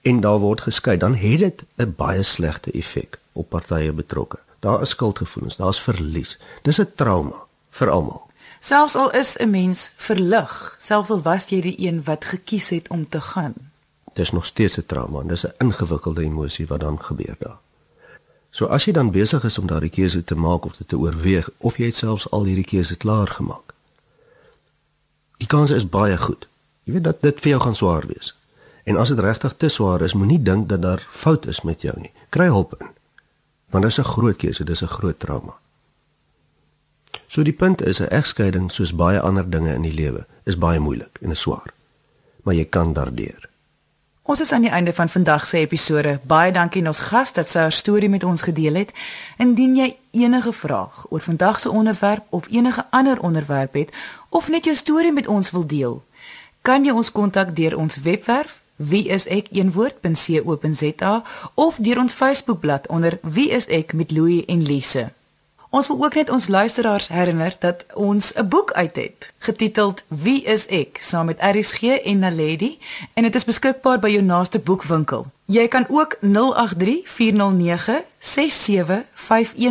en 0.01 0.21
daar 0.21 0.39
word 0.39 0.61
geskei, 0.61 0.97
dan 0.97 1.15
het 1.15 1.39
dit 1.39 1.63
'n 1.77 1.93
baie 1.97 2.23
slegte 2.23 2.71
effek 2.71 3.19
op 3.31 3.49
partye 3.49 3.91
betrokke. 3.91 4.39
Daar 4.59 4.81
is 4.81 4.89
skuldgevoelens, 4.89 5.55
daar's 5.55 5.81
verlies. 5.81 6.39
Dis 6.61 6.79
'n 6.79 6.91
trauma 6.95 7.35
vir 7.69 7.89
almal. 7.89 8.27
Selfs 8.59 8.95
al 8.95 9.11
is 9.11 9.37
'n 9.37 9.49
mens 9.49 9.93
verlig, 9.95 10.75
selfs 10.79 11.09
al 11.09 11.21
was 11.21 11.49
jy 11.49 11.61
die 11.61 11.87
een 11.87 12.03
wat 12.03 12.25
gekies 12.25 12.69
het 12.69 12.89
om 12.89 13.09
te 13.09 13.21
gaan 13.21 13.53
dis 14.13 14.31
nog 14.31 14.45
steeds 14.45 14.77
'n 14.77 14.85
trauma 14.85 15.21
en 15.21 15.27
dis 15.27 15.45
'n 15.45 15.53
ingewikkelde 15.57 16.21
emosie 16.21 16.67
wat 16.67 16.79
dan 16.79 17.03
gebeur 17.03 17.35
daar. 17.39 17.59
So 18.49 18.65
as 18.65 18.85
jy 18.85 18.91
dan 18.93 19.11
besig 19.11 19.43
is 19.43 19.57
om 19.57 19.67
daardie 19.67 19.89
keuse 19.89 20.23
te 20.23 20.35
maak 20.35 20.65
of 20.65 20.75
dit 20.75 20.87
te 20.87 20.97
oorweeg 20.97 21.49
of 21.57 21.77
jy 21.77 21.91
selfs 21.91 22.29
al 22.29 22.43
hierdie 22.43 22.67
keuse 22.69 22.95
klaar 22.95 23.27
gemaak. 23.27 23.73
Die 25.37 25.47
kans 25.47 25.71
is 25.71 25.89
baie 25.89 26.17
goed. 26.17 26.47
Jy 26.83 26.93
weet 26.93 27.03
dat 27.03 27.21
dit 27.21 27.39
vir 27.39 27.49
jou 27.49 27.61
gaan 27.61 27.75
swaar 27.75 28.05
wees. 28.07 28.35
En 28.83 28.97
as 28.97 29.09
dit 29.09 29.19
regtig 29.19 29.55
te 29.57 29.67
swaar 29.67 30.01
is, 30.01 30.13
moenie 30.13 30.41
dink 30.41 30.69
dat 30.69 30.81
daar 30.81 31.07
fout 31.09 31.45
is 31.45 31.61
met 31.61 31.81
jou 31.81 31.95
nie. 31.99 32.11
Kry 32.29 32.45
hulp 32.45 32.75
in. 32.79 32.87
Want 33.69 33.83
dit 33.83 33.91
is 33.91 33.99
'n 33.99 34.11
groot 34.13 34.37
keuse, 34.37 34.63
dis 34.63 34.83
'n 34.83 34.87
groot 34.87 35.19
trauma. 35.19 35.53
So 37.27 37.43
die 37.43 37.53
punt 37.53 37.81
is 37.81 37.99
'n 37.99 38.09
egskeiding 38.09 38.71
soos 38.71 38.93
baie 38.93 39.19
ander 39.19 39.49
dinge 39.49 39.73
in 39.73 39.81
die 39.81 39.93
lewe 39.93 40.25
is 40.43 40.57
baie 40.57 40.79
moeilik 40.79 41.17
en 41.21 41.31
is 41.31 41.39
swaar. 41.39 41.73
Maar 42.43 42.53
jy 42.53 42.65
kan 42.65 42.93
daardeur. 42.93 43.49
Ons 44.23 44.39
is 44.39 44.51
aan 44.51 44.61
die 44.61 44.69
einde 44.71 44.93
van 44.93 45.09
vandag 45.09 45.45
se 45.45 45.57
episode. 45.57 46.19
Baie 46.23 46.51
dankie 46.51 46.81
aan 46.81 46.87
ons 46.87 46.99
gas 46.99 47.33
dat 47.35 47.49
sy 47.51 47.59
haar 47.59 47.75
storie 47.75 48.09
met 48.09 48.23
ons 48.23 48.41
gedeel 48.47 48.73
het. 48.79 48.91
Indien 49.37 49.75
jy 49.75 49.95
enige 50.15 50.53
vraag 50.55 51.05
oor 51.09 51.19
vandag 51.21 51.59
se 51.59 51.69
onderwerp 51.69 52.23
of 52.29 52.47
enige 52.49 52.85
ander 52.89 53.19
onderwerp 53.19 53.73
het 53.73 53.89
of 54.29 54.47
net 54.49 54.63
jou 54.63 54.75
storie 54.75 55.11
met 55.11 55.27
ons 55.27 55.51
wil 55.51 55.67
deel, 55.67 56.03
kan 56.61 56.85
jy 56.85 56.91
ons 56.95 57.11
kontak 57.11 57.55
deur 57.55 57.77
ons 57.77 57.95
webwerf 57.95 58.61
wieisek.co.za 58.75 59.53
of 61.53 61.75
deur 61.75 61.99
ons 61.99 62.13
Facebookblad 62.13 62.87
onder 62.87 63.19
wieisek 63.21 63.93
met 63.93 64.11
Louie 64.11 64.45
en 64.45 64.63
Lise. 64.63 65.11
Ons 65.73 65.87
wil 65.87 66.03
ook 66.03 66.13
net 66.13 66.29
ons 66.29 66.47
luisteraars 66.47 67.07
herinner 67.07 67.55
dat 67.59 67.85
ons 67.93 68.33
'n 68.35 68.47
boek 68.47 68.71
uit 68.71 68.95
het 68.95 69.31
getiteld 69.37 70.03
Wie 70.07 70.43
is 70.43 70.67
ek 70.67 70.97
saam 71.01 71.25
met 71.25 71.41
RSG 71.41 71.81
en 71.81 72.19
Naledi 72.19 72.79
en 73.13 73.23
dit 73.23 73.35
is 73.35 73.45
beskikbaar 73.45 73.99
by 73.99 74.09
jou 74.09 74.23
naaste 74.23 74.59
boekwinkel. 74.59 75.25
Jy 75.45 75.67
kan 75.67 75.85
ook 75.89 76.17
0834096751 76.21 76.27